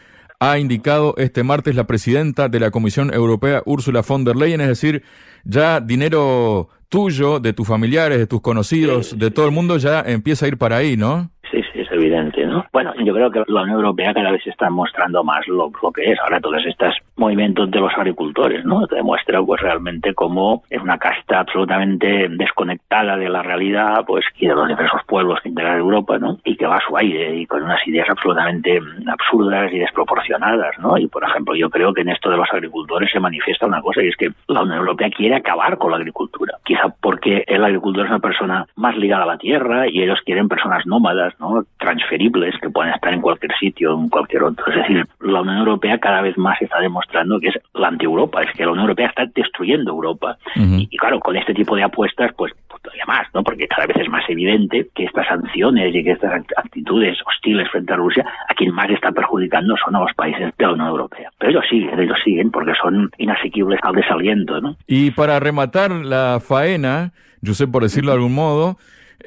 ha 0.41 0.57
indicado 0.57 1.13
este 1.17 1.43
martes 1.43 1.75
la 1.75 1.85
presidenta 1.85 2.49
de 2.49 2.59
la 2.59 2.71
Comisión 2.71 3.13
Europea, 3.13 3.61
Ursula 3.63 4.01
von 4.01 4.25
der 4.25 4.35
Leyen, 4.35 4.59
es 4.59 4.69
decir, 4.69 5.03
ya 5.43 5.79
dinero 5.79 6.67
tuyo, 6.89 7.39
de 7.39 7.53
tus 7.53 7.67
familiares, 7.67 8.17
de 8.17 8.25
tus 8.25 8.41
conocidos, 8.41 9.17
de 9.17 9.29
todo 9.29 9.45
el 9.45 9.51
mundo 9.51 9.77
ya 9.77 10.01
empieza 10.01 10.45
a 10.45 10.49
ir 10.49 10.57
para 10.57 10.77
ahí, 10.77 10.97
¿no? 10.97 11.29
Sí, 11.51 11.61
sí, 11.71 11.81
es 11.81 11.91
evidente, 11.91 12.40
¿no? 12.51 12.65
Bueno, 12.71 12.93
yo 13.03 13.13
creo 13.13 13.31
que 13.31 13.43
la 13.47 13.61
Unión 13.61 13.77
Europea 13.77 14.13
cada 14.13 14.31
vez 14.31 14.45
está 14.45 14.69
mostrando 14.69 15.23
más 15.23 15.47
lo, 15.47 15.71
lo 15.81 15.91
que 15.91 16.11
es. 16.11 16.19
Ahora 16.19 16.39
todos 16.39 16.63
estos 16.65 16.95
movimientos 17.15 17.69
de 17.71 17.79
los 17.79 17.93
agricultores, 17.93 18.65
¿no? 18.65 18.85
Te 18.87 18.95
demuestra 18.95 19.41
pues 19.41 19.61
realmente 19.61 20.13
cómo 20.13 20.63
es 20.69 20.81
una 20.81 20.97
casta 20.97 21.39
absolutamente 21.39 22.27
desconectada 22.29 23.17
de 23.17 23.29
la 23.29 23.43
realidad, 23.43 24.03
pues, 24.05 24.25
y 24.37 24.47
de 24.47 24.55
los 24.55 24.67
diversos 24.67 25.01
pueblos 25.07 25.39
que 25.41 25.49
integran 25.49 25.79
Europa, 25.79 26.17
¿no? 26.17 26.37
Y 26.43 26.55
que 26.55 26.65
va 26.65 26.77
a 26.77 26.87
su 26.87 26.97
aire 26.97 27.35
y 27.35 27.45
con 27.45 27.63
unas 27.63 27.85
ideas 27.87 28.09
absolutamente 28.09 28.79
absurdas 29.07 29.71
y 29.71 29.79
desproporcionadas, 29.79 30.77
¿no? 30.79 30.97
Y 30.97 31.07
por 31.07 31.23
ejemplo, 31.23 31.55
yo 31.55 31.69
creo 31.69 31.93
que 31.93 32.01
en 32.01 32.09
esto 32.09 32.29
de 32.29 32.37
los 32.37 32.47
agricultores 32.51 33.11
se 33.11 33.19
manifiesta 33.19 33.67
una 33.67 33.81
cosa 33.81 34.03
y 34.03 34.07
es 34.07 34.15
que 34.17 34.31
la 34.47 34.63
Unión 34.63 34.79
Europea 34.79 35.09
quiere 35.09 35.35
acabar 35.35 35.77
con 35.77 35.91
la 35.91 35.97
agricultura. 35.97 36.57
Quizá 36.63 36.93
porque 37.01 37.43
el 37.47 37.63
agricultor 37.63 38.05
es 38.05 38.11
una 38.11 38.19
persona 38.19 38.65
más 38.75 38.95
ligada 38.97 39.23
a 39.23 39.27
la 39.27 39.37
tierra 39.37 39.87
y 39.87 40.01
ellos 40.01 40.19
quieren 40.25 40.47
personas 40.47 40.85
nómadas, 40.85 41.33
¿no? 41.39 41.65
Transferibles 41.77 42.40
que 42.61 42.69
pueden 42.69 42.93
estar 42.93 43.13
en 43.13 43.21
cualquier 43.21 43.51
sitio, 43.59 43.93
en 43.93 44.09
cualquier 44.09 44.43
otro. 44.43 44.65
Es 44.67 44.75
decir, 44.75 45.05
la 45.19 45.41
Unión 45.41 45.57
Europea 45.57 45.97
cada 45.99 46.21
vez 46.21 46.37
más 46.37 46.61
está 46.61 46.79
demostrando 46.79 47.39
que 47.39 47.49
es 47.49 47.55
la 47.73 47.87
anti-Europa, 47.89 48.43
es 48.43 48.51
que 48.55 48.65
la 48.65 48.71
Unión 48.71 48.85
Europea 48.85 49.07
está 49.07 49.25
destruyendo 49.33 49.91
Europa. 49.91 50.37
y, 50.55 50.97
claro, 50.97 51.19
con 51.19 51.35
este 51.35 51.53
tipo 51.53 51.75
de 51.75 51.83
apuestas, 51.83 52.31
pues, 52.35 52.53
pues, 52.67 52.81
todavía 52.81 53.05
más, 53.05 53.27
¿no? 53.33 53.43
Porque 53.43 53.67
cada 53.67 53.85
vez 53.85 53.97
es 53.97 54.09
más 54.09 54.23
evidente 54.29 54.89
que 54.95 55.05
estas 55.05 55.27
sanciones 55.27 55.93
y 55.93 56.03
que 56.03 56.11
estas 56.11 56.43
actitudes 56.57 57.17
hostiles 57.25 57.69
frente 57.69 57.93
a 57.93 57.97
Rusia, 57.97 58.25
a 58.47 58.53
quien 58.53 58.73
más 58.73 58.89
está 58.89 59.11
perjudicando 59.11 59.75
son 59.83 59.95
a 59.95 59.99
los 59.99 60.13
países 60.13 60.53
de 60.57 60.65
la 60.65 60.73
Unión 60.73 60.87
Europea. 60.87 61.29
Pero 61.37 61.51
ellos 61.51 61.65
siguen, 61.69 61.99
ellos 61.99 62.17
siguen 62.23 62.51
porque 62.51 62.73
son 62.81 63.11
inasequibles 63.17 63.79
al 63.83 63.95
desaliento, 63.95 64.59
¿no? 64.61 64.75
Y 64.87 65.11
para 65.11 65.39
rematar 65.39 65.91
la 65.91 66.39
faena, 66.39 67.13
yo 67.41 67.53
sé 67.53 67.67
por 67.67 67.83
decirlo 67.83 68.11
de 68.11 68.17
algún 68.17 68.35
modo, 68.35 68.77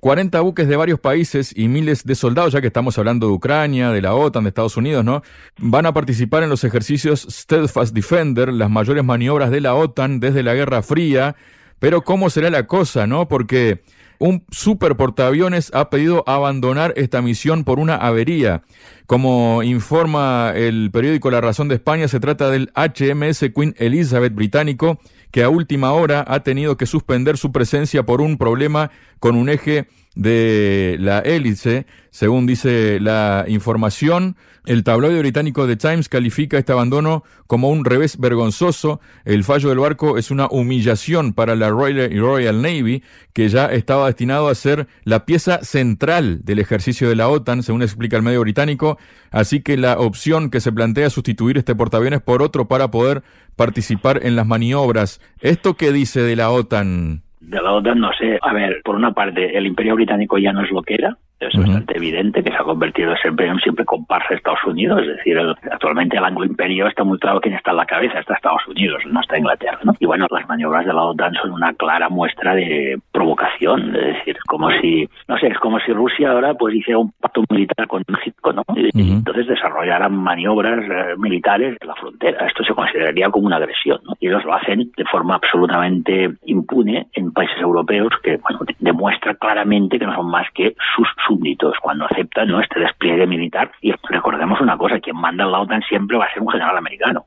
40 0.00 0.40
buques 0.40 0.68
de 0.68 0.76
varios 0.76 1.00
países 1.00 1.52
y 1.57 1.68
miles 1.68 2.04
de 2.04 2.14
soldados, 2.14 2.52
ya 2.52 2.61
que 2.61 2.66
estamos 2.66 2.98
hablando 2.98 3.26
de 3.26 3.33
Ucrania, 3.33 3.90
de 3.90 4.02
la 4.02 4.14
OTAN, 4.14 4.44
de 4.44 4.48
Estados 4.48 4.76
Unidos, 4.76 5.04
¿no? 5.04 5.22
Van 5.59 5.87
a 5.87 5.92
participar 5.92 6.42
en 6.42 6.50
los 6.50 6.64
ejercicios 6.64 7.26
Steadfast 7.30 7.94
Defender, 7.94 8.52
las 8.52 8.70
mayores 8.70 9.04
maniobras 9.04 9.50
de 9.50 9.61
la 9.61 9.74
OTAN 9.74 10.20
desde 10.20 10.42
la 10.42 10.54
Guerra 10.54 10.83
Fría. 10.83 11.37
Pero 11.78 12.02
¿cómo 12.02 12.30
será 12.30 12.50
la 12.50 12.66
cosa, 12.66 13.07
no? 13.07 13.28
Porque 13.28 13.83
un 14.18 14.44
super 14.50 14.96
portaaviones 14.96 15.70
ha 15.74 15.90
pedido 15.90 16.24
abandonar 16.26 16.94
esta 16.96 17.20
misión 17.20 17.64
por 17.64 17.78
una 17.78 17.96
avería. 17.96 18.62
Como 19.07 19.62
informa 19.62 20.52
el 20.54 20.90
periódico 20.90 21.30
La 21.30 21.40
Razón 21.40 21.68
de 21.68 21.74
España, 21.74 22.09
se 22.09 22.20
trata 22.20 22.48
del 22.50 22.72
HMS 22.74 23.50
Queen 23.54 23.74
Elizabeth 23.76 24.35
británico, 24.35 24.98
que 25.30 25.42
a 25.42 25.48
última 25.48 25.92
hora 25.92 26.24
ha 26.26 26.40
tenido 26.40 26.76
que 26.76 26.87
suspender 26.87 27.37
su 27.37 27.52
presencia 27.52 28.04
por 28.04 28.20
un 28.20 28.38
problema 28.38 28.90
con 29.24 29.37
un 29.37 29.48
eje 29.48 29.87
de 30.16 30.98
la 31.00 31.20
hélice, 31.20 31.87
según 32.10 32.44
dice 32.44 33.00
la 33.00 33.46
información. 33.48 34.37
El 34.66 34.84
tabloide 34.84 35.18
británico 35.18 35.66
The 35.66 35.76
Times 35.76 36.10
califica 36.10 36.58
este 36.58 36.72
abandono 36.72 37.24
como 37.46 37.70
un 37.70 37.87
revés 37.87 38.18
vergonzoso. 38.18 39.00
El 39.24 39.42
fallo 39.42 39.70
del 39.70 39.78
barco 39.78 40.18
es 40.18 40.30
una 40.30 40.46
humillación 40.50 41.32
para 41.32 41.56
la 41.56 41.70
Royal, 41.70 42.60
Navy, 42.60 43.02
que 43.32 43.48
ya 43.48 43.72
estaba 43.72 44.08
destinado 44.08 44.48
a 44.48 44.54
ser 44.54 44.88
la 45.04 45.24
pieza 45.24 45.64
central 45.64 46.40
del 46.44 46.58
ejercicio 46.58 47.08
de 47.08 47.16
la 47.16 47.30
OTAN, 47.30 47.62
según 47.62 47.80
explica 47.80 48.18
el 48.18 48.22
medio 48.22 48.42
británico. 48.42 48.98
Así 49.30 49.62
que 49.62 49.78
la 49.78 49.98
opción 50.00 50.50
que 50.50 50.60
se 50.60 50.70
plantea 50.70 51.06
es 51.06 51.14
sustituir 51.14 51.56
este 51.56 51.74
portaaviones 51.74 52.20
por 52.20 52.42
otro 52.42 52.68
para 52.68 52.90
poder 52.90 53.22
participar 53.56 54.20
en 54.26 54.37
las 54.37 54.46
maniobras. 54.46 55.22
¿Esto 55.40 55.78
qué 55.78 55.92
dice 55.92 56.20
de 56.20 56.37
la 56.37 56.50
OTAN? 56.50 57.22
De 57.46 57.62
la 57.62 57.72
OTAN, 57.72 58.00
no 58.00 58.11
sé. 58.18 58.38
A 58.40 58.52
ver, 58.52 58.80
por 58.85 58.96
una 58.96 59.12
parte, 59.12 59.57
el 59.57 59.66
imperio 59.66 59.94
británico 59.94 60.38
ya 60.38 60.52
no 60.52 60.62
es 60.62 60.70
lo 60.70 60.83
que 60.83 60.94
era, 60.94 61.16
es 61.48 61.57
bastante 61.57 61.96
evidente 61.96 62.42
que 62.42 62.50
se 62.50 62.57
ha 62.57 62.64
convertido 62.64 63.14
siempre 63.16 63.46
en 63.46 63.59
siempre 63.59 63.85
comparsa 63.85 64.28
de 64.30 64.37
Estados 64.37 64.64
Unidos. 64.64 65.02
Es 65.02 65.16
decir, 65.16 65.38
actualmente 65.70 66.16
el 66.16 66.24
anglo 66.24 66.44
imperio 66.44 66.87
está 66.87 67.04
muy 67.04 67.18
claro 67.18 67.40
quién 67.40 67.54
está 67.54 67.70
en 67.70 67.78
la 67.78 67.87
cabeza, 67.87 68.18
está 68.18 68.35
Estados 68.35 68.66
Unidos, 68.68 69.02
no 69.07 69.20
está 69.20 69.38
Inglaterra. 69.38 69.78
¿no? 69.85 69.92
Y 69.98 70.07
bueno, 70.07 70.26
las 70.30 70.48
maniobras 70.48 70.87
de 70.87 70.92
la 70.92 71.02
OTAN 71.02 71.35
son 71.35 71.52
una 71.52 71.72
clara 71.74 72.09
muestra 72.09 72.54
de 72.54 72.98
provocación. 73.12 73.94
Es 73.96 74.16
decir, 74.18 74.38
como 74.46 74.70
si, 74.80 75.09
no 75.28 75.38
sé, 75.38 75.48
es 75.48 75.59
como 75.59 75.78
si 75.80 75.92
Rusia 75.92 76.30
ahora 76.30 76.54
pues 76.54 76.74
hiciera 76.74 76.98
un 76.98 77.12
pacto 77.20 77.44
militar 77.50 77.87
con 77.87 78.02
México, 78.09 78.52
¿no? 78.52 78.62
Y, 78.74 78.90
entonces 78.94 79.46
desarrollaran 79.46 80.14
maniobras 80.14 80.85
eh, 80.85 81.14
militares 81.18 81.76
en 81.80 81.88
la 81.88 81.94
frontera. 81.94 82.46
Esto 82.46 82.64
se 82.64 82.74
consideraría 82.74 83.30
como 83.30 83.46
una 83.46 83.57
agresión, 83.57 84.00
¿no? 84.04 84.14
Y 84.20 84.28
ellos 84.28 84.44
lo 84.44 84.54
hacen 84.54 84.90
de 84.96 85.04
forma 85.04 85.37
absolutamente 85.37 86.35
impune 86.44 87.07
en 87.12 87.33
países 87.33 87.59
europeos 87.61 88.12
que, 88.22 88.37
bueno, 88.37 88.61
demuestra 88.78 89.35
claramente 89.35 89.98
que 89.98 90.07
no 90.07 90.14
son 90.14 90.30
más 90.30 90.46
que 90.54 90.74
sus 90.96 91.09
súbditos 91.34 91.76
cuando 91.82 92.06
aceptan 92.06 92.48
¿no? 92.48 92.60
este 92.60 92.80
despliegue 92.80 93.26
militar. 93.26 93.70
Y 93.80 93.92
recordemos 94.08 94.60
una 94.60 94.76
cosa, 94.76 95.00
quien 95.00 95.16
manda 95.16 95.44
en 95.44 95.52
la 95.52 95.60
OTAN 95.60 95.82
siempre 95.82 96.16
va 96.16 96.26
a 96.26 96.32
ser 96.32 96.42
un 96.42 96.50
general 96.50 96.76
americano. 96.76 97.26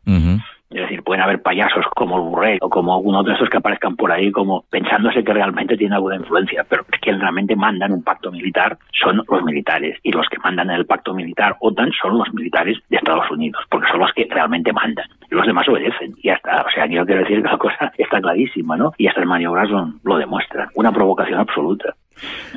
Es 0.69 0.81
decir, 0.81 1.01
pueden 1.01 1.23
haber 1.23 1.41
payasos 1.41 1.85
como 1.95 2.17
el 2.17 2.23
Burrell 2.23 2.57
o 2.61 2.69
como 2.69 2.93
alguno 2.93 3.23
de 3.23 3.33
esos 3.33 3.49
que 3.49 3.55
aparezcan 3.55 3.95
por 3.95 4.11
ahí 4.11 4.31
como 4.31 4.65
pensándose 4.69 5.23
que 5.23 5.33
realmente 5.33 5.77
tienen 5.77 5.93
alguna 5.93 6.17
influencia, 6.17 6.65
pero 6.67 6.85
quien 7.01 7.21
realmente 7.21 7.55
mandan 7.55 7.93
un 7.93 8.03
pacto 8.03 8.31
militar 8.33 8.77
son 8.91 9.23
los 9.29 9.43
militares 9.43 9.97
y 10.03 10.11
los 10.11 10.27
que 10.27 10.37
mandan 10.39 10.69
en 10.69 10.75
el 10.75 10.85
pacto 10.85 11.13
militar 11.13 11.55
OTAN 11.61 11.91
son 12.01 12.17
los 12.17 12.33
militares 12.33 12.77
de 12.89 12.97
Estados 12.97 13.31
Unidos, 13.31 13.63
porque 13.69 13.87
son 13.87 14.01
los 14.01 14.11
que 14.11 14.27
realmente 14.29 14.73
mandan 14.73 15.07
y 15.31 15.35
los 15.35 15.47
demás 15.47 15.67
obedecen 15.69 16.15
y 16.17 16.27
ya 16.27 16.33
está. 16.33 16.65
O 16.67 16.69
sea, 16.69 16.85
yo 16.85 17.05
quiero 17.05 17.21
decir 17.21 17.41
que 17.41 17.49
la 17.49 17.57
cosa 17.57 17.93
está 17.97 18.19
clarísima, 18.19 18.75
¿no? 18.75 18.91
Y 18.97 19.07
estas 19.07 19.25
maniobras 19.25 19.69
lo 20.03 20.17
demuestran. 20.17 20.67
Una 20.75 20.91
provocación 20.91 21.39
absoluta. 21.39 21.95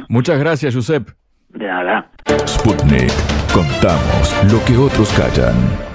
Muchas 0.09 0.39
gracias, 0.41 0.75
Josep. 0.75 1.11
Nada. 1.55 2.09
Sputnik. 2.47 3.13
Contamos 3.53 4.53
lo 4.53 4.65
que 4.65 4.77
otros 4.77 5.11
callan. 5.13 5.90